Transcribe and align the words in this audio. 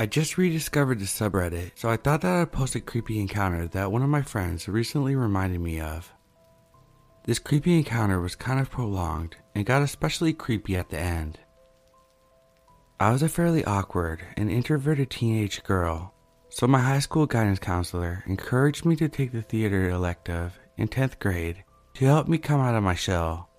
I 0.00 0.06
just 0.06 0.38
rediscovered 0.38 1.00
the 1.00 1.06
subreddit, 1.06 1.72
so 1.74 1.90
I 1.90 1.96
thought 1.96 2.20
that 2.20 2.36
I'd 2.36 2.52
post 2.52 2.76
a 2.76 2.80
creepy 2.80 3.18
encounter 3.18 3.66
that 3.66 3.90
one 3.90 4.02
of 4.02 4.08
my 4.08 4.22
friends 4.22 4.68
recently 4.68 5.16
reminded 5.16 5.60
me 5.60 5.80
of. 5.80 6.12
This 7.24 7.40
creepy 7.40 7.76
encounter 7.76 8.20
was 8.20 8.36
kind 8.36 8.60
of 8.60 8.70
prolonged 8.70 9.34
and 9.56 9.66
got 9.66 9.82
especially 9.82 10.32
creepy 10.32 10.76
at 10.76 10.88
the 10.90 11.00
end. 11.00 11.40
I 13.00 13.10
was 13.10 13.24
a 13.24 13.28
fairly 13.28 13.64
awkward 13.64 14.22
and 14.36 14.48
introverted 14.48 15.10
teenage 15.10 15.64
girl, 15.64 16.14
so 16.48 16.68
my 16.68 16.78
high 16.78 17.00
school 17.00 17.26
guidance 17.26 17.58
counselor 17.58 18.22
encouraged 18.28 18.84
me 18.84 18.94
to 18.96 19.08
take 19.08 19.32
the 19.32 19.42
theater 19.42 19.90
elective 19.90 20.56
in 20.76 20.86
10th 20.86 21.18
grade 21.18 21.64
to 21.94 22.04
help 22.04 22.28
me 22.28 22.38
come 22.38 22.60
out 22.60 22.76
of 22.76 22.84
my 22.84 22.94
shell. 22.94 23.50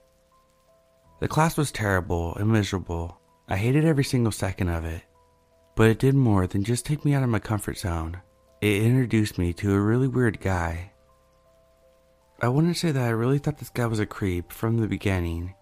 The 1.20 1.27
class 1.27 1.58
was 1.58 1.70
terrible 1.74 2.34
and 2.35 2.49
miserable. 2.49 3.20
I 3.49 3.58
hated 3.58 3.84
every 3.84 4.05
single 4.05 4.32
second 4.32 4.70
of 4.70 4.85
it. 4.85 5.02
But 5.80 5.92
it 5.92 6.00
did 6.00 6.14
more 6.14 6.46
than 6.46 6.66
just 6.66 6.86
take 6.86 7.06
me 7.06 7.14
out 7.14 7.24
of 7.24 7.30
my 7.30 7.40
comfort 7.40 7.78
zone. 7.78 8.20
It 8.60 8.84
introduced 8.84 9.38
me 9.38 9.54
to 9.54 9.74
a 9.74 9.80
really 9.80 10.10
weird 10.10 10.42
guy. 10.42 10.91
I 12.41 12.49
wouldn't 12.49 12.76
say 12.76 12.91
that 12.91 13.02
I 13.02 13.12
really 13.12 13.38
thought 13.38 13.60
this 13.60 13.70
guy 13.70 13.86
was 13.86 14.02
a 14.02 14.05
creep 14.05 14.52
from 14.52 14.76
the 14.76 14.90
beginning. 14.90 15.55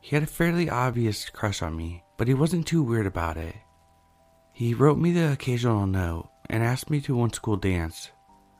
He 0.00 0.16
had 0.16 0.24
a 0.24 0.26
fairly 0.26 0.68
obvious 0.68 1.30
crush 1.30 1.62
on 1.62 1.76
me, 1.76 2.02
but 2.16 2.26
he 2.26 2.34
wasn't 2.34 2.66
too 2.66 2.82
weird 2.82 3.06
about 3.06 3.36
it. 3.36 3.54
He 4.52 4.74
wrote 4.74 4.98
me 4.98 5.12
the 5.12 5.30
occasional 5.30 5.86
note 5.86 6.28
and 6.50 6.64
asked 6.64 6.90
me 6.90 7.00
to 7.02 7.14
one 7.14 7.32
school 7.32 7.56
dance. 7.56 8.10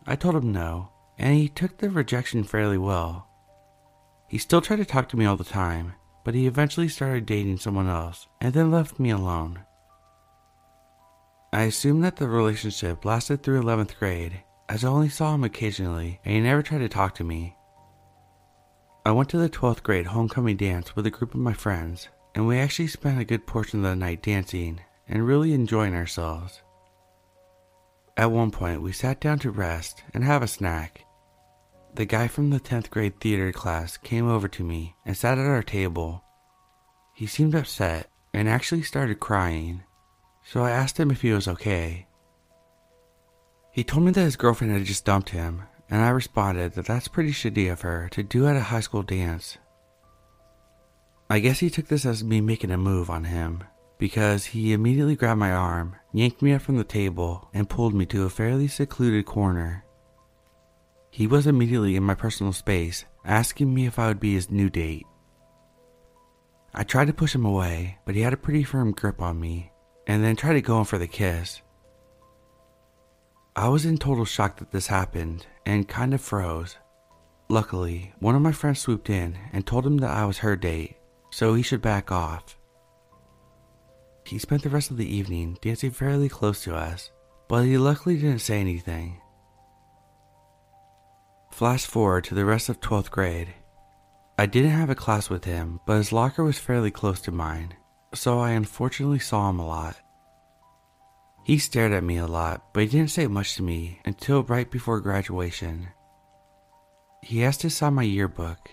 I 0.06 0.14
told 0.14 0.36
him 0.36 0.52
no, 0.52 0.92
and 1.18 1.34
he 1.34 1.48
took 1.48 1.78
the 1.78 1.91
rejection 1.91 2.44
fairly 2.44 2.78
well. 2.78 3.27
He 4.28 4.39
still 4.39 4.61
tried 4.61 4.77
to 4.77 4.84
talk 4.84 5.08
to 5.08 5.16
me 5.16 5.24
all 5.24 5.36
the 5.36 5.42
time, 5.42 5.94
but 6.22 6.36
he 6.36 6.46
eventually 6.46 6.86
started 6.86 7.27
dating 7.27 7.56
someone 7.56 7.89
else 7.89 8.28
and 8.41 8.55
then 8.55 8.70
left 8.70 9.00
me 9.00 9.11
alone. 9.11 9.58
I 11.55 11.62
assume 11.62 12.00
that 12.00 12.16
the 12.16 12.27
relationship 12.27 13.05
lasted 13.05 13.44
through 13.44 13.62
11th 13.62 13.97
grade, 13.97 14.42
as 14.69 14.84
I 14.84 14.88
only 14.88 15.08
saw 15.08 15.36
him 15.36 15.44
occasionally 15.44 16.19
and 16.24 16.34
he 16.34 16.41
never 16.41 16.64
tried 16.64 16.78
to 16.78 16.88
talk 16.88 17.14
to 17.14 17.22
me. 17.22 17.56
I 19.06 19.12
went 19.12 19.28
to 19.28 19.38
the 19.38 19.48
12th 19.48 19.84
grade 19.84 20.06
homecoming 20.06 20.56
dance 20.56 20.96
with 20.96 21.06
a 21.06 21.12
group 21.12 21.33
of 21.33 21.38
my 21.38 21.52
friends, 21.52 22.08
and 22.34 22.48
we 22.48 22.58
actually 22.58 22.88
spent 22.88 23.20
a 23.20 23.24
good 23.24 23.46
portion 23.46 23.84
of 23.84 23.91
the 23.92 23.94
night 23.94 24.20
dancing 24.20 24.80
and 25.06 25.28
really 25.28 25.52
enjoying 25.52 25.94
ourselves. 25.94 26.61
At 28.16 28.33
one 28.33 28.50
point, 28.50 28.83
we 28.83 28.91
sat 28.91 29.20
down 29.20 29.39
to 29.39 29.52
rest 29.52 30.02
and 30.12 30.24
have 30.24 30.42
a 30.42 30.48
snack. 30.48 31.06
The 31.94 32.05
guy 32.05 32.27
from 32.27 32.50
the 32.50 32.58
10th 32.58 32.91
grade 32.91 33.20
theater 33.20 33.52
class 33.52 33.96
came 33.96 34.28
over 34.28 34.48
to 34.48 34.64
me 34.64 34.96
and 35.06 35.16
sat 35.16 35.39
at 35.39 35.46
our 35.46 35.62
table. 35.62 36.24
He 37.14 37.28
seemed 37.28 37.55
upset 37.55 38.11
and 38.33 38.48
actually 38.48 38.83
started 38.83 39.20
crying 39.20 39.84
so 40.44 40.62
I 40.62 40.70
asked 40.70 41.00
him 41.00 41.10
if 41.10 41.22
he 41.22 41.32
was 41.32 41.48
okay. 41.48 42.06
He 43.72 43.82
told 43.82 44.04
me 44.04 44.12
that 44.12 44.20
his 44.20 44.36
girlfriend 44.36 44.72
had 44.72 44.84
just 44.84 45.04
dumped 45.04 45.30
him, 45.30 45.62
and 45.90 46.02
I 46.02 46.10
responded 46.10 46.74
that 46.74 46.86
that's 46.86 47.08
pretty 47.08 47.32
shitty 47.32 47.72
of 47.72 47.80
her 47.80 48.08
to 48.12 48.22
do 48.22 48.46
at 48.46 48.56
a 48.56 48.60
high 48.60 48.80
school 48.80 49.02
dance. 49.02 49.58
I 51.28 51.40
guess 51.40 51.58
he 51.58 51.70
took 51.70 51.88
this 51.88 52.06
as 52.06 52.22
me 52.22 52.40
making 52.40 52.70
a 52.70 52.78
move 52.78 53.10
on 53.10 53.24
him, 53.24 53.64
because 53.98 54.44
he 54.44 54.72
immediately 54.72 55.16
grabbed 55.16 55.40
my 55.40 55.50
arm, 55.50 55.96
yanked 56.12 56.42
me 56.42 56.52
up 56.52 56.62
from 56.62 56.77
the 56.77 56.84
table, 56.84 57.48
and 57.52 57.68
pulled 57.68 57.94
me 57.94 58.06
to 58.06 58.24
a 58.24 58.30
fairly 58.30 58.68
secluded 58.68 59.24
corner. 59.27 59.84
He 61.10 61.27
was 61.27 61.46
immediately 61.46 61.96
in 61.96 62.02
my 62.02 62.14
personal 62.14 62.52
space, 62.52 63.04
asking 63.24 63.72
me 63.72 63.86
if 63.86 63.98
I 63.98 64.08
would 64.08 64.20
be 64.20 64.34
his 64.34 64.50
new 64.50 64.68
date. 64.68 65.06
I 66.74 66.83
tried 66.83 67.06
to 67.06 67.12
push 67.12 67.34
him 67.34 67.44
away, 67.44 67.98
but 68.04 68.14
he 68.14 68.20
had 68.20 68.33
a 68.33 68.36
pretty 68.36 68.64
firm 68.64 68.92
grip 68.92 69.22
on 69.22 69.40
me, 69.40 69.72
and 70.06 70.22
then 70.22 70.36
tried 70.36 70.54
to 70.54 70.60
go 70.60 70.78
in 70.78 70.84
for 70.84 70.98
the 70.98 71.06
kiss. 71.06 71.60
I 73.56 73.68
was 73.68 73.84
in 73.86 73.98
total 73.98 74.24
shock 74.24 74.58
that 74.58 74.72
this 74.72 74.88
happened 74.88 75.46
and 75.64 75.88
kind 75.88 76.12
of 76.12 76.20
froze. 76.20 76.76
Luckily, 77.48 78.12
one 78.18 78.34
of 78.34 78.42
my 78.42 78.52
friends 78.52 78.80
swooped 78.80 79.10
in 79.10 79.38
and 79.52 79.66
told 79.66 79.86
him 79.86 79.98
that 79.98 80.10
I 80.10 80.24
was 80.24 80.38
her 80.38 80.56
date, 80.56 80.96
so 81.30 81.54
he 81.54 81.62
should 81.62 81.82
back 81.82 82.10
off. 82.10 82.58
He 84.26 84.38
spent 84.38 84.62
the 84.62 84.70
rest 84.70 84.90
of 84.90 84.96
the 84.96 85.06
evening 85.06 85.58
dancing 85.60 85.90
fairly 85.90 86.28
close 86.28 86.64
to 86.64 86.74
us, 86.74 87.10
but 87.48 87.64
he 87.64 87.76
luckily 87.76 88.16
didn't 88.16 88.38
say 88.38 88.60
anything. 88.60 89.20
Flash 91.52 91.86
forward 91.86 92.24
to 92.24 92.34
the 92.34 92.44
rest 92.44 92.68
of 92.68 92.80
12th 92.80 93.10
grade. 93.10 93.54
I 94.36 94.46
didn't 94.46 94.72
have 94.72 94.90
a 94.90 94.96
class 94.96 95.30
with 95.30 95.44
him, 95.44 95.78
but 95.86 95.98
his 95.98 96.12
locker 96.12 96.42
was 96.42 96.58
fairly 96.58 96.90
close 96.90 97.20
to 97.20 97.30
mine, 97.30 97.74
so 98.14 98.41
I 98.41 98.52
unfortunately 98.52 99.19
saw 99.19 99.51
him 99.51 99.58
a 99.58 99.67
lot. 99.67 99.97
He 101.45 101.58
stared 101.58 101.92
at 101.92 102.02
me 102.02 102.17
a 102.17 102.27
lot, 102.27 102.73
but 102.73 102.85
he 102.85 102.89
didn't 102.89 103.11
say 103.11 103.27
much 103.27 103.57
to 103.57 103.63
me 103.63 104.01
until 104.05 104.42
right 104.42 104.70
before 104.70 105.01
graduation. 105.01 105.89
He 107.23 107.45
asked 107.45 107.61
to 107.63 107.70
sign 107.70 107.95
my 107.95 108.02
yearbook. 108.02 108.70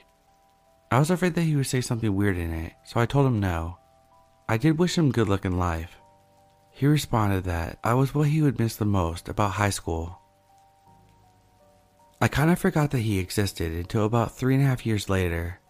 I 0.89 0.99
was 0.99 1.09
afraid 1.09 1.35
that 1.35 1.43
he 1.43 1.55
would 1.55 1.67
say 1.67 1.81
something 1.81 2.13
weird 2.13 2.37
in 2.37 2.51
it, 2.51 2.73
so 2.83 2.99
I 2.99 3.05
told 3.05 3.27
him 3.27 3.39
no. 3.39 3.77
I 4.49 4.57
did 4.57 4.77
wish 4.77 4.97
him 4.97 5.11
good 5.11 5.29
luck 5.29 5.45
in 5.45 5.57
life. 5.57 5.95
He 6.69 6.85
responded 6.85 7.45
that 7.45 7.79
I 7.83 7.93
was 7.93 8.13
what 8.13 8.27
he 8.27 8.41
would 8.41 8.59
miss 8.59 8.75
the 8.75 8.85
most 8.85 9.29
about 9.29 9.51
high 9.51 9.69
school. 9.69 10.19
I 12.21 12.27
kind 12.27 12.51
of 12.51 12.59
forgot 12.59 12.91
that 12.91 12.99
he 12.99 13.19
existed 13.19 13.71
until 13.71 14.05
about 14.05 14.35
three 14.35 14.55
and 14.55 14.63
a 14.63 14.67
half 14.67 14.85
years 14.85 15.09
later. 15.09 15.60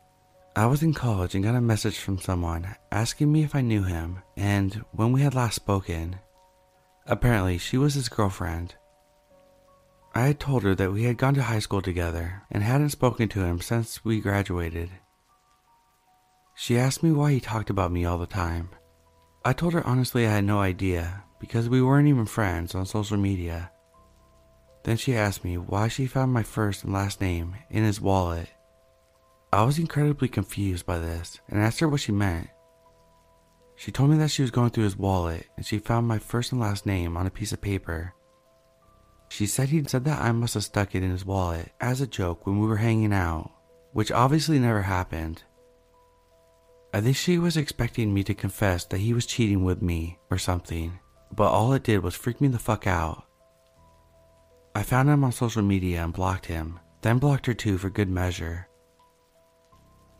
I 0.53 0.65
was 0.65 0.83
in 0.83 0.93
college 0.93 1.33
and 1.33 1.45
got 1.45 1.55
a 1.55 1.61
message 1.61 1.97
from 1.97 2.19
someone 2.19 2.75
asking 2.91 3.31
me 3.31 3.43
if 3.43 3.55
I 3.55 3.61
knew 3.61 3.83
him 3.83 4.21
and 4.35 4.83
when 4.91 5.13
we 5.13 5.21
had 5.21 5.33
last 5.33 5.55
spoken. 5.55 6.17
Apparently, 7.05 7.57
she 7.57 7.77
was 7.77 7.93
his 7.93 8.09
girlfriend. 8.09 8.75
I 10.13 10.23
had 10.23 10.41
told 10.41 10.63
her 10.63 10.75
that 10.75 10.91
we 10.91 11.03
had 11.03 11.17
gone 11.17 11.35
to 11.35 11.43
high 11.43 11.59
school 11.59 11.81
together 11.81 12.43
and 12.51 12.63
hadn't 12.63 12.89
spoken 12.89 13.29
to 13.29 13.45
him 13.45 13.61
since 13.61 14.03
we 14.03 14.19
graduated. 14.19 14.89
She 16.53 16.77
asked 16.77 17.01
me 17.01 17.13
why 17.13 17.31
he 17.31 17.39
talked 17.39 17.69
about 17.69 17.93
me 17.93 18.03
all 18.03 18.17
the 18.17 18.25
time. 18.25 18.71
I 19.45 19.53
told 19.53 19.71
her 19.71 19.87
honestly 19.87 20.27
I 20.27 20.31
had 20.31 20.43
no 20.43 20.59
idea 20.59 21.23
because 21.39 21.69
we 21.69 21.81
weren't 21.81 22.09
even 22.09 22.25
friends 22.25 22.75
on 22.75 22.85
social 22.85 23.15
media. 23.15 23.71
Then 24.83 24.97
she 24.97 25.15
asked 25.15 25.45
me 25.45 25.57
why 25.57 25.87
she 25.87 26.07
found 26.07 26.33
my 26.33 26.43
first 26.43 26.83
and 26.83 26.91
last 26.91 27.21
name 27.21 27.55
in 27.69 27.85
his 27.85 28.01
wallet 28.01 28.49
I 29.53 29.63
was 29.63 29.79
incredibly 29.79 30.29
confused 30.29 30.85
by 30.85 30.97
this 30.97 31.41
and 31.49 31.59
asked 31.59 31.81
her 31.81 31.89
what 31.89 31.99
she 31.99 32.13
meant. 32.13 32.47
She 33.75 33.91
told 33.91 34.09
me 34.09 34.17
that 34.17 34.31
she 34.31 34.43
was 34.43 34.51
going 34.51 34.69
through 34.69 34.85
his 34.85 34.97
wallet 34.97 35.47
and 35.57 35.65
she 35.65 35.79
found 35.79 36.07
my 36.07 36.19
first 36.19 36.53
and 36.53 36.61
last 36.61 36.85
name 36.85 37.17
on 37.17 37.27
a 37.27 37.31
piece 37.31 37.51
of 37.51 37.59
paper. 37.59 38.13
She 39.27 39.45
said 39.45 39.67
he'd 39.69 39.89
said 39.89 40.05
that 40.05 40.21
I 40.21 40.31
must 40.31 40.53
have 40.53 40.63
stuck 40.63 40.95
it 40.95 41.03
in 41.03 41.11
his 41.11 41.25
wallet 41.25 41.71
as 41.81 41.99
a 41.99 42.07
joke 42.07 42.45
when 42.45 42.59
we 42.59 42.67
were 42.67 42.77
hanging 42.77 43.11
out, 43.11 43.51
which 43.91 44.11
obviously 44.11 44.57
never 44.57 44.83
happened. 44.83 45.43
I 46.93 47.01
think 47.01 47.17
she 47.17 47.37
was 47.37 47.57
expecting 47.57 48.13
me 48.13 48.23
to 48.25 48.33
confess 48.33 48.85
that 48.85 48.99
he 48.99 49.13
was 49.13 49.25
cheating 49.25 49.65
with 49.65 49.81
me 49.81 50.19
or 50.29 50.37
something, 50.37 50.99
but 51.33 51.51
all 51.51 51.73
it 51.73 51.83
did 51.83 52.03
was 52.03 52.15
freak 52.15 52.39
me 52.39 52.47
the 52.47 52.59
fuck 52.59 52.87
out. 52.87 53.25
I 54.75 54.83
found 54.83 55.09
him 55.09 55.25
on 55.25 55.33
social 55.33 55.61
media 55.61 56.03
and 56.03 56.13
blocked 56.13 56.45
him, 56.45 56.79
then 57.01 57.17
blocked 57.17 57.47
her 57.47 57.53
too 57.53 57.77
for 57.77 57.89
good 57.89 58.09
measure. 58.09 58.69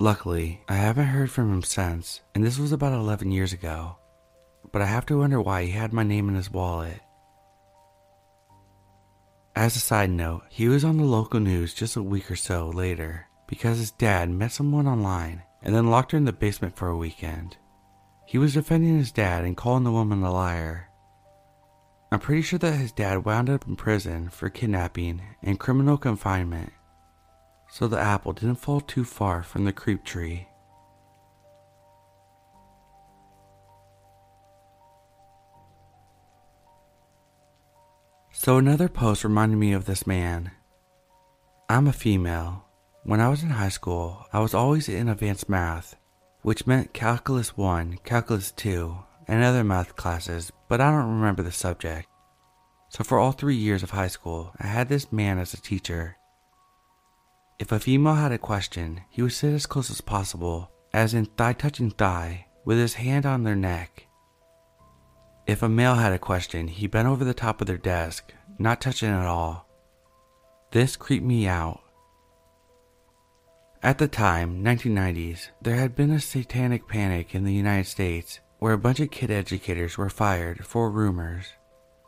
Luckily, 0.01 0.63
I 0.67 0.77
haven't 0.77 1.09
heard 1.13 1.29
from 1.29 1.53
him 1.53 1.61
since, 1.61 2.21
and 2.33 2.43
this 2.43 2.57
was 2.57 2.71
about 2.71 2.91
11 2.91 3.29
years 3.29 3.53
ago. 3.53 3.97
But 4.71 4.81
I 4.81 4.87
have 4.87 5.05
to 5.05 5.19
wonder 5.19 5.39
why 5.39 5.65
he 5.65 5.69
had 5.69 5.93
my 5.93 6.01
name 6.01 6.27
in 6.27 6.33
his 6.33 6.49
wallet. 6.49 6.99
As 9.55 9.75
a 9.75 9.79
side 9.79 10.09
note, 10.09 10.41
he 10.49 10.67
was 10.67 10.83
on 10.83 10.97
the 10.97 11.03
local 11.03 11.39
news 11.39 11.75
just 11.75 11.95
a 11.95 12.01
week 12.01 12.31
or 12.31 12.35
so 12.35 12.69
later 12.69 13.27
because 13.45 13.77
his 13.77 13.91
dad 13.91 14.31
met 14.31 14.51
someone 14.51 14.87
online 14.87 15.43
and 15.61 15.75
then 15.75 15.91
locked 15.91 16.13
her 16.13 16.17
in 16.17 16.25
the 16.25 16.33
basement 16.33 16.75
for 16.75 16.87
a 16.87 16.97
weekend. 16.97 17.57
He 18.25 18.39
was 18.39 18.55
defending 18.55 18.97
his 18.97 19.11
dad 19.11 19.45
and 19.45 19.55
calling 19.55 19.83
the 19.83 19.91
woman 19.91 20.23
a 20.23 20.33
liar. 20.33 20.89
I'm 22.11 22.19
pretty 22.19 22.41
sure 22.41 22.57
that 22.57 22.73
his 22.73 22.91
dad 22.91 23.23
wound 23.23 23.51
up 23.51 23.67
in 23.67 23.75
prison 23.75 24.29
for 24.29 24.49
kidnapping 24.49 25.21
and 25.43 25.59
criminal 25.59 25.99
confinement 25.99 26.73
so 27.71 27.87
the 27.87 27.97
apple 27.97 28.33
didn't 28.33 28.55
fall 28.55 28.81
too 28.81 29.05
far 29.05 29.41
from 29.41 29.63
the 29.63 29.71
creep 29.71 30.03
tree. 30.03 30.45
So 38.33 38.57
another 38.57 38.89
post 38.89 39.23
reminded 39.23 39.57
me 39.57 39.71
of 39.71 39.85
this 39.85 40.05
man. 40.05 40.51
I'm 41.69 41.87
a 41.87 41.93
female. 41.93 42.65
When 43.03 43.21
I 43.21 43.29
was 43.29 43.41
in 43.41 43.51
high 43.51 43.69
school, 43.69 44.25
I 44.33 44.41
was 44.41 44.53
always 44.53 44.89
in 44.89 45.07
advanced 45.07 45.47
math, 45.47 45.95
which 46.41 46.67
meant 46.67 46.93
calculus 46.93 47.55
1, 47.55 47.99
calculus 48.03 48.51
2, 48.51 48.97
and 49.29 49.43
other 49.43 49.63
math 49.63 49.95
classes, 49.95 50.51
but 50.67 50.81
I 50.81 50.91
don't 50.91 51.19
remember 51.19 51.41
the 51.41 51.53
subject. 51.53 52.09
So 52.89 53.05
for 53.05 53.17
all 53.17 53.31
three 53.31 53.55
years 53.55 53.81
of 53.81 53.91
high 53.91 54.09
school, 54.09 54.51
I 54.59 54.67
had 54.67 54.89
this 54.89 55.13
man 55.13 55.39
as 55.39 55.53
a 55.53 55.61
teacher 55.61 56.17
if 57.61 57.71
a 57.71 57.79
female 57.79 58.15
had 58.15 58.31
a 58.31 58.39
question, 58.39 59.01
he 59.11 59.21
would 59.21 59.31
sit 59.31 59.53
as 59.53 59.67
close 59.67 59.91
as 59.91 60.01
possible, 60.01 60.71
as 60.93 61.13
in 61.13 61.25
thigh 61.25 61.53
touching 61.53 61.91
thigh, 61.91 62.47
with 62.65 62.79
his 62.79 62.95
hand 62.95 63.23
on 63.23 63.43
their 63.43 63.55
neck. 63.55 64.07
If 65.45 65.61
a 65.61 65.69
male 65.69 65.93
had 65.93 66.11
a 66.11 66.17
question, 66.17 66.67
he 66.67 66.87
bent 66.87 67.07
over 67.07 67.23
the 67.23 67.35
top 67.35 67.61
of 67.61 67.67
their 67.67 67.77
desk, 67.77 68.33
not 68.57 68.81
touching 68.81 69.09
at 69.09 69.27
all. 69.27 69.69
This 70.71 70.95
creeped 70.95 71.23
me 71.23 71.47
out. 71.47 71.83
At 73.83 73.99
the 73.99 74.07
time, 74.07 74.63
1990s, 74.63 75.49
there 75.61 75.75
had 75.75 75.95
been 75.95 76.09
a 76.09 76.19
satanic 76.19 76.87
panic 76.87 77.35
in 77.35 77.43
the 77.43 77.53
United 77.53 77.85
States 77.85 78.39
where 78.57 78.73
a 78.73 78.79
bunch 78.79 78.99
of 78.99 79.11
kid 79.11 79.29
educators 79.29 79.99
were 79.99 80.09
fired 80.09 80.65
for 80.65 80.89
rumors. 80.89 81.45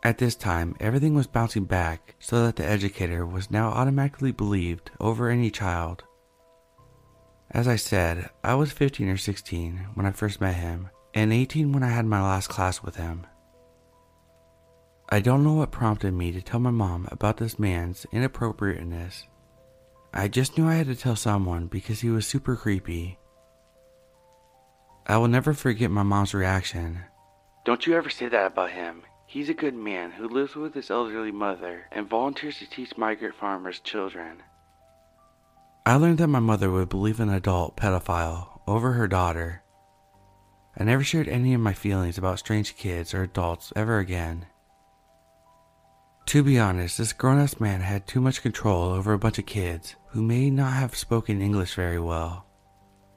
At 0.04 0.18
this 0.18 0.36
time, 0.36 0.76
everything 0.80 1.16
was 1.16 1.28
bouncing 1.28 1.64
back 1.64 2.16
so 2.20 2.46
that 2.46 2.58
the 2.58 2.66
educator 2.66 3.26
was 3.26 3.50
now 3.50 3.70
automatically 3.70 4.32
believed 4.32 4.92
over 5.00 5.30
any 5.30 5.50
child. 5.50 6.04
As 7.52 7.68
I 7.68 7.78
said, 7.78 8.30
I 8.44 8.56
was 8.56 8.72
15 8.72 9.08
or 9.08 9.18
16 9.18 9.88
when 9.94 10.06
I 10.06 10.12
first 10.12 10.42
met 10.42 10.56
him, 10.56 10.90
and 11.14 11.32
18 11.32 11.72
when 11.72 11.84
I 11.84 11.90
had 11.90 12.06
my 12.06 12.22
last 12.22 12.50
class 12.50 12.84
with 12.84 12.98
him. 12.98 13.26
I 15.10 15.22
don't 15.22 15.44
know 15.44 15.54
what 15.54 15.72
prompted 15.72 16.14
me 16.14 16.32
to 16.34 16.42
tell 16.42 16.60
my 16.60 16.72
mom 16.72 17.08
about 17.12 17.38
this 17.38 17.58
man's 17.58 18.06
inappropriateness. 18.12 19.26
I 20.14 20.28
just 20.28 20.58
knew 20.58 20.68
I 20.68 20.76
had 20.76 20.88
to 20.88 20.96
tell 20.96 21.16
someone 21.16 21.68
because 21.68 22.02
he 22.02 22.10
was 22.10 22.28
super 22.28 22.56
creepy 22.56 23.20
I 25.06 25.18
will 25.18 25.28
never 25.28 25.54
forget 25.54 25.92
my 25.92 26.04
mom's 26.04 26.34
reaction. 26.34 27.04
Don't 27.66 27.86
you 27.86 27.96
ever 27.96 28.10
say 28.10 28.30
that 28.30 28.48
about 28.48 28.72
him. 28.72 29.04
He's 29.34 29.50
a 29.50 29.56
good 29.56 29.74
man 29.74 30.12
who 30.12 30.30
lives 30.30 30.56
with 30.56 30.76
his 30.76 30.92
elderly 30.92 31.32
mother 31.32 31.88
and 31.92 32.08
volunteers 32.08 32.60
to 32.60 32.70
teach 32.70 32.96
migrant 33.00 33.34
farmers' 33.34 33.80
children. 33.80 34.44
I 35.88 35.96
learned 35.96 36.20
that 36.20 36.28
my 36.28 36.38
mother 36.38 36.70
would 36.70 36.90
believe 36.90 37.20
an 37.20 37.32
adult 37.32 37.76
pedophile 37.76 38.62
over 38.68 38.92
her 38.92 39.08
daughter. 39.08 39.64
I 40.78 40.84
never 40.84 41.04
shared 41.04 41.28
any 41.28 41.56
of 41.56 41.62
my 41.62 41.74
feelings 41.74 42.20
about 42.20 42.38
strange 42.38 42.76
kids 42.76 43.16
or 43.16 43.24
adults 43.24 43.74
ever 43.76 43.98
again. 43.98 44.46
To 46.28 46.44
be 46.44 46.60
honest, 46.60 47.00
this 47.00 47.12
grown 47.12 47.40
ass 47.40 47.60
man 47.60 47.82
had 47.82 48.06
too 48.06 48.22
much 48.22 48.44
control 48.44 48.84
over 48.92 49.14
a 49.14 49.18
bunch 49.18 49.40
of 49.40 49.48
kids 49.48 49.96
who 50.10 50.22
may 50.22 50.52
not 50.52 50.74
have 50.74 50.96
spoken 50.96 51.42
English 51.42 51.74
very 51.74 52.00
well 52.00 52.46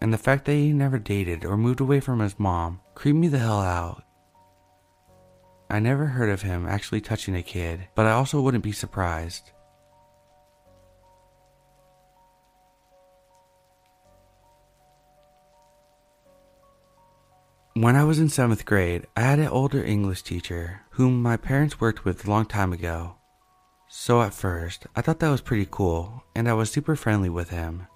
and 0.00 0.14
the 0.14 0.18
fact 0.18 0.46
that 0.46 0.54
he 0.54 0.72
never 0.72 0.98
dated 0.98 1.44
or 1.44 1.58
moved 1.58 1.80
away 1.80 2.00
from 2.00 2.20
his 2.20 2.38
mom 2.38 2.80
creeped 2.94 3.18
me 3.18 3.28
the 3.28 3.38
hell 3.38 3.60
out. 3.60 4.05
I 5.68 5.80
never 5.80 6.06
heard 6.06 6.28
of 6.28 6.42
him 6.42 6.66
actually 6.66 7.00
touching 7.00 7.34
a 7.34 7.42
kid, 7.42 7.88
but 7.94 8.06
I 8.06 8.12
also 8.12 8.40
wouldn't 8.40 8.64
be 8.64 8.72
surprised. 8.72 9.50
When 17.74 17.96
I 17.96 18.04
was 18.04 18.18
in 18.18 18.28
7th 18.28 18.64
grade, 18.64 19.06
I 19.16 19.20
had 19.20 19.38
an 19.38 19.48
older 19.48 19.84
English 19.84 20.22
teacher 20.22 20.80
whom 20.90 21.22
my 21.22 21.36
parents 21.36 21.80
worked 21.80 22.04
with 22.04 22.26
a 22.26 22.30
long 22.30 22.46
time 22.46 22.72
ago. 22.72 23.16
So 23.88 24.22
at 24.22 24.32
first, 24.32 24.86
I 24.96 25.02
thought 25.02 25.20
that 25.20 25.30
was 25.30 25.40
pretty 25.42 25.68
cool, 25.70 26.24
and 26.34 26.48
I 26.48 26.54
was 26.54 26.70
super 26.70 26.96
friendly 26.96 27.28
with 27.28 27.50
him. 27.50 27.86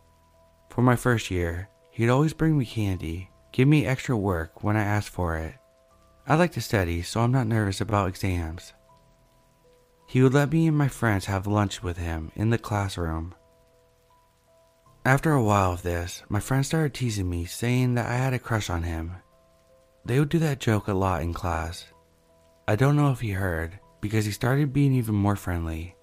For 0.68 0.82
my 0.82 0.96
first 0.96 1.30
year, 1.30 1.70
He'd 2.00 2.08
always 2.08 2.32
bring 2.32 2.56
me 2.56 2.64
candy, 2.64 3.30
give 3.52 3.68
me 3.68 3.84
extra 3.84 4.16
work 4.16 4.64
when 4.64 4.74
I 4.74 4.82
asked 4.82 5.10
for 5.10 5.36
it. 5.36 5.54
I 6.26 6.34
like 6.36 6.52
to 6.52 6.60
study, 6.60 7.02
so 7.02 7.20
I'm 7.20 7.32
not 7.32 7.46
nervous 7.46 7.80
about 7.80 8.08
exams. 8.08 8.72
He 10.06 10.22
would 10.22 10.34
let 10.34 10.52
me 10.52 10.66
and 10.66 10.76
my 10.76 10.88
friends 10.88 11.26
have 11.26 11.46
lunch 11.46 11.82
with 11.82 11.96
him 11.96 12.32
in 12.34 12.50
the 12.50 12.58
classroom. 12.58 13.34
After 15.04 15.32
a 15.32 15.42
while 15.42 15.72
of 15.72 15.82
this, 15.82 16.22
my 16.28 16.40
friends 16.40 16.66
started 16.66 16.94
teasing 16.94 17.30
me, 17.30 17.46
saying 17.46 17.94
that 17.94 18.06
I 18.06 18.14
had 18.14 18.34
a 18.34 18.38
crush 18.38 18.68
on 18.68 18.82
him. 18.82 19.16
They 20.04 20.18
would 20.18 20.28
do 20.28 20.38
that 20.40 20.60
joke 20.60 20.88
a 20.88 20.94
lot 20.94 21.22
in 21.22 21.32
class. 21.32 21.86
I 22.68 22.76
don't 22.76 22.96
know 22.96 23.10
if 23.10 23.20
he 23.20 23.30
heard, 23.30 23.78
because 24.00 24.24
he 24.24 24.32
started 24.32 24.72
being 24.72 24.92
even 24.92 25.14
more 25.14 25.36
friendly. 25.36 25.96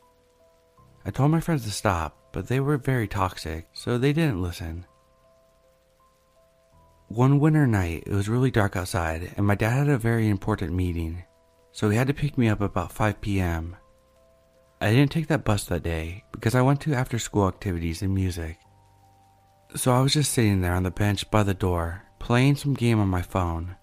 I 1.06 1.12
told 1.12 1.32
my 1.32 1.40
friends 1.40 1.64
to 1.64 1.72
stop, 1.72 2.18
but 2.34 2.48
they 2.48 2.60
were 2.60 2.78
very 2.78 3.08
toxic, 3.08 3.68
so 3.72 3.98
they 3.98 4.14
didn't 4.14 4.42
listen. 4.42 4.86
One 7.10 7.40
winter 7.40 7.66
night, 7.66 8.04
it 8.06 8.12
was 8.12 8.28
really 8.28 8.52
dark 8.52 8.76
outside, 8.76 9.34
and 9.38 9.48
my 9.48 9.56
dad 9.56 9.70
had 9.70 9.90
a 9.90 9.98
very 9.98 10.28
important 10.28 10.74
meeting, 10.74 11.24
so 11.72 11.90
he 11.90 11.96
had 11.96 12.08
to 12.08 12.14
pick 12.14 12.38
me 12.38 12.50
up 12.50 12.60
about 12.60 12.92
5 12.92 13.22
p.m. 13.22 13.78
I 14.82 14.92
didn't 14.92 15.12
take 15.12 15.28
that 15.28 15.46
bus 15.46 15.64
that 15.66 15.84
day 15.84 16.26
because 16.34 16.54
I 16.54 16.62
went 16.62 16.82
to 16.82 16.94
after 16.94 17.18
school 17.18 17.48
activities 17.48 18.02
and 18.02 18.14
music. 18.14 18.60
So 19.74 19.94
I 19.94 20.02
was 20.02 20.14
just 20.14 20.34
sitting 20.34 20.60
there 20.60 20.74
on 20.74 20.84
the 20.84 20.92
bench 20.92 21.32
by 21.32 21.44
the 21.44 21.54
door, 21.54 22.04
playing 22.20 22.58
some 22.58 22.74
game 22.74 23.00
on 23.00 23.08
my 23.08 23.22
phone. 23.22 23.78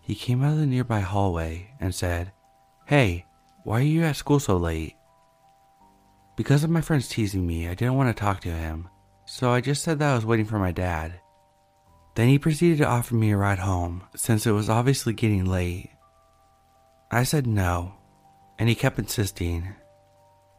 He 0.00 0.16
came 0.16 0.42
out 0.42 0.54
of 0.54 0.58
the 0.58 0.66
nearby 0.66 1.00
hallway 1.00 1.74
and 1.78 1.94
said, 1.94 2.32
Hey, 2.86 3.24
why 3.62 3.78
are 3.78 3.84
you 3.84 4.02
at 4.02 4.16
school 4.16 4.40
so 4.40 4.56
late? 4.56 4.96
Because 6.36 6.64
of 6.64 6.70
my 6.70 6.80
friends 6.80 7.08
teasing 7.08 7.46
me, 7.46 7.68
I 7.68 7.74
didn't 7.74 7.94
want 7.94 8.14
to 8.14 8.20
talk 8.20 8.40
to 8.40 8.50
him, 8.50 8.88
so 9.26 9.52
I 9.52 9.60
just 9.60 9.84
said 9.84 10.00
that 10.00 10.10
I 10.10 10.14
was 10.16 10.26
waiting 10.26 10.46
for 10.46 10.58
my 10.58 10.72
dad. 10.72 11.20
Then 12.16 12.28
he 12.28 12.38
proceeded 12.38 12.78
to 12.78 12.86
offer 12.86 13.14
me 13.14 13.30
a 13.30 13.36
ride 13.36 13.58
home, 13.58 14.02
since 14.16 14.46
it 14.46 14.52
was 14.52 14.70
obviously 14.70 15.12
getting 15.12 15.44
late. 15.44 15.90
I 17.10 17.24
said 17.24 17.46
no, 17.46 17.94
and 18.58 18.70
he 18.70 18.74
kept 18.74 18.98
insisting. 18.98 19.74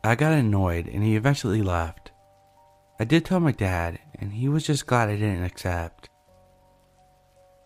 I 0.04 0.14
got 0.14 0.34
annoyed 0.34 0.88
and 0.88 1.04
he 1.04 1.16
eventually 1.16 1.64
left. 1.64 2.12
I 3.00 3.06
did 3.06 3.26
tell 3.26 3.40
my 3.40 3.52
dad, 3.52 4.00
and 4.20 4.34
he 4.34 4.48
was 4.48 4.68
just 4.68 4.86
glad 4.86 5.10
I 5.10 5.16
didn't 5.16 5.44
accept. 5.44 6.10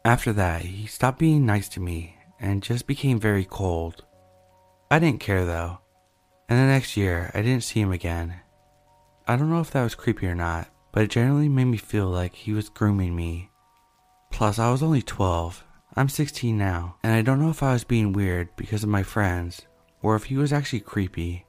After 0.06 0.32
that, 0.34 0.62
he 0.62 0.88
stopped 0.88 1.20
being 1.20 1.46
nice 1.46 1.68
to 1.70 1.82
me 1.82 2.16
and 2.40 2.64
just 2.64 2.88
became 2.88 3.20
very 3.20 3.44
cold. 3.44 4.06
I 4.90 5.00
didn't 5.00 5.20
care 5.20 5.46
though, 5.46 5.80
and 6.48 6.58
the 6.58 6.66
next 6.66 6.96
year 6.96 7.30
I 7.34 7.42
didn't 7.42 7.66
see 7.66 7.82
him 7.82 7.92
again. 7.92 8.40
I 9.28 9.36
don't 9.36 9.50
know 9.50 9.60
if 9.60 9.72
that 9.72 9.84
was 9.84 9.96
creepy 9.96 10.28
or 10.28 10.36
not, 10.36 10.70
but 10.94 11.04
it 11.04 11.12
generally 11.12 11.50
made 11.50 11.66
me 11.66 11.78
feel 11.78 12.08
like 12.08 12.34
he 12.34 12.54
was 12.54 12.70
grooming 12.70 13.16
me 13.16 13.51
Plus, 14.32 14.58
I 14.58 14.72
was 14.72 14.82
only 14.82 15.02
12. 15.02 15.64
I'm 15.96 16.10
16 16.10 16.58
now, 16.58 16.96
and 17.04 17.14
I 17.14 17.22
don't 17.22 17.40
know 17.40 17.50
if 17.50 17.62
I 17.62 17.74
was 17.74 17.84
being 17.84 18.14
weird 18.14 18.56
because 18.56 18.82
of 18.82 18.90
my 18.90 19.04
friends 19.04 19.62
or 20.02 20.16
if 20.16 20.26
he 20.26 20.38
was 20.38 20.52
actually 20.52 20.80
creepy. 20.80 21.46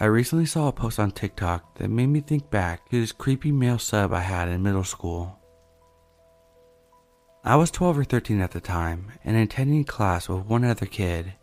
I 0.00 0.06
recently 0.06 0.46
saw 0.46 0.68
a 0.68 0.72
post 0.72 0.98
on 0.98 1.12
TikTok 1.12 1.78
that 1.78 1.88
made 1.88 2.08
me 2.08 2.20
think 2.20 2.50
back 2.50 2.88
to 2.90 3.00
this 3.00 3.12
creepy 3.12 3.52
male 3.52 3.78
sub 3.78 4.12
I 4.12 4.20
had 4.20 4.48
in 4.48 4.62
middle 4.62 4.84
school. 4.84 5.38
I 7.44 7.56
was 7.56 7.70
12 7.70 7.98
or 7.98 8.04
13 8.04 8.40
at 8.40 8.50
the 8.50 8.60
time 8.60 9.12
and 9.22 9.36
attending 9.36 9.84
class 9.84 10.28
with 10.28 10.46
one 10.46 10.64
other 10.64 10.86
kid. 10.86 11.34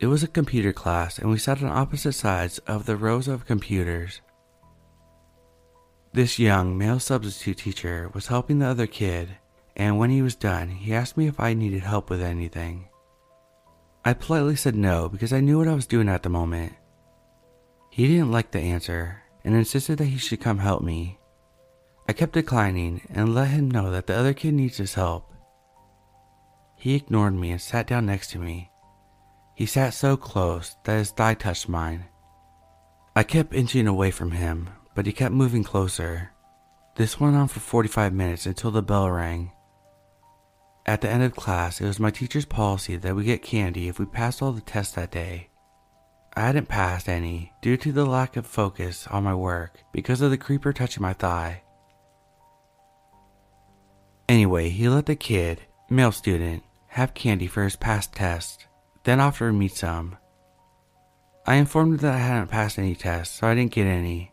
It 0.00 0.06
was 0.06 0.22
a 0.22 0.28
computer 0.28 0.72
class, 0.72 1.18
and 1.18 1.28
we 1.28 1.36
sat 1.36 1.62
on 1.62 1.68
opposite 1.68 2.14
sides 2.14 2.58
of 2.60 2.86
the 2.86 2.96
rows 2.96 3.28
of 3.28 3.44
computers. 3.44 4.22
This 6.14 6.38
young 6.38 6.78
male 6.78 6.98
substitute 6.98 7.58
teacher 7.58 8.10
was 8.14 8.28
helping 8.28 8.60
the 8.60 8.66
other 8.66 8.86
kid, 8.86 9.36
and 9.76 9.98
when 9.98 10.08
he 10.08 10.22
was 10.22 10.34
done, 10.34 10.70
he 10.70 10.94
asked 10.94 11.18
me 11.18 11.26
if 11.26 11.38
I 11.38 11.52
needed 11.52 11.82
help 11.82 12.08
with 12.08 12.22
anything. 12.22 12.88
I 14.02 14.14
politely 14.14 14.56
said 14.56 14.74
no 14.74 15.10
because 15.10 15.34
I 15.34 15.40
knew 15.40 15.58
what 15.58 15.68
I 15.68 15.74
was 15.74 15.86
doing 15.86 16.08
at 16.08 16.22
the 16.22 16.30
moment. 16.30 16.72
He 17.90 18.06
didn't 18.06 18.32
like 18.32 18.52
the 18.52 18.60
answer 18.60 19.22
and 19.44 19.54
insisted 19.54 19.98
that 19.98 20.06
he 20.06 20.16
should 20.16 20.40
come 20.40 20.58
help 20.58 20.82
me. 20.82 21.18
I 22.08 22.14
kept 22.14 22.32
declining 22.32 23.02
and 23.10 23.34
let 23.34 23.48
him 23.48 23.70
know 23.70 23.90
that 23.90 24.06
the 24.06 24.16
other 24.16 24.32
kid 24.32 24.54
needs 24.54 24.78
his 24.78 24.94
help. 24.94 25.30
He 26.74 26.94
ignored 26.94 27.34
me 27.34 27.50
and 27.50 27.60
sat 27.60 27.86
down 27.86 28.06
next 28.06 28.30
to 28.30 28.38
me. 28.38 28.69
He 29.60 29.66
sat 29.66 29.92
so 29.92 30.16
close 30.16 30.76
that 30.84 30.96
his 30.96 31.10
thigh 31.10 31.34
touched 31.34 31.68
mine. 31.68 32.06
I 33.14 33.22
kept 33.22 33.52
inching 33.52 33.86
away 33.86 34.10
from 34.10 34.30
him, 34.30 34.70
but 34.94 35.04
he 35.04 35.12
kept 35.12 35.34
moving 35.34 35.64
closer. 35.64 36.30
This 36.96 37.20
went 37.20 37.36
on 37.36 37.46
for 37.46 37.60
45 37.60 38.14
minutes 38.14 38.46
until 38.46 38.70
the 38.70 38.80
bell 38.80 39.10
rang. 39.10 39.52
At 40.86 41.02
the 41.02 41.10
end 41.10 41.24
of 41.24 41.36
class, 41.36 41.78
it 41.78 41.84
was 41.84 42.00
my 42.00 42.10
teacher's 42.10 42.46
policy 42.46 42.96
that 42.96 43.14
we 43.14 43.24
get 43.24 43.42
candy 43.42 43.86
if 43.86 43.98
we 43.98 44.06
passed 44.06 44.40
all 44.40 44.52
the 44.52 44.62
tests 44.62 44.94
that 44.94 45.10
day. 45.10 45.50
I 46.34 46.40
hadn't 46.40 46.68
passed 46.68 47.06
any 47.06 47.52
due 47.60 47.76
to 47.76 47.92
the 47.92 48.06
lack 48.06 48.38
of 48.38 48.46
focus 48.46 49.06
on 49.08 49.24
my 49.24 49.34
work 49.34 49.82
because 49.92 50.22
of 50.22 50.30
the 50.30 50.38
creeper 50.38 50.72
touching 50.72 51.02
my 51.02 51.12
thigh. 51.12 51.64
Anyway, 54.26 54.70
he 54.70 54.88
let 54.88 55.04
the 55.04 55.16
kid, 55.16 55.60
male 55.90 56.12
student, 56.12 56.62
have 56.86 57.12
candy 57.12 57.46
for 57.46 57.62
his 57.62 57.76
passed 57.76 58.14
test 58.14 58.66
then 59.04 59.20
offered 59.20 59.52
me 59.52 59.68
some. 59.68 60.16
I 61.46 61.54
informed 61.56 61.92
him 61.92 61.98
that 61.98 62.14
I 62.14 62.18
hadn't 62.18 62.48
passed 62.50 62.78
any 62.78 62.94
tests, 62.94 63.38
so 63.38 63.46
I 63.46 63.54
didn't 63.54 63.72
get 63.72 63.86
any. 63.86 64.32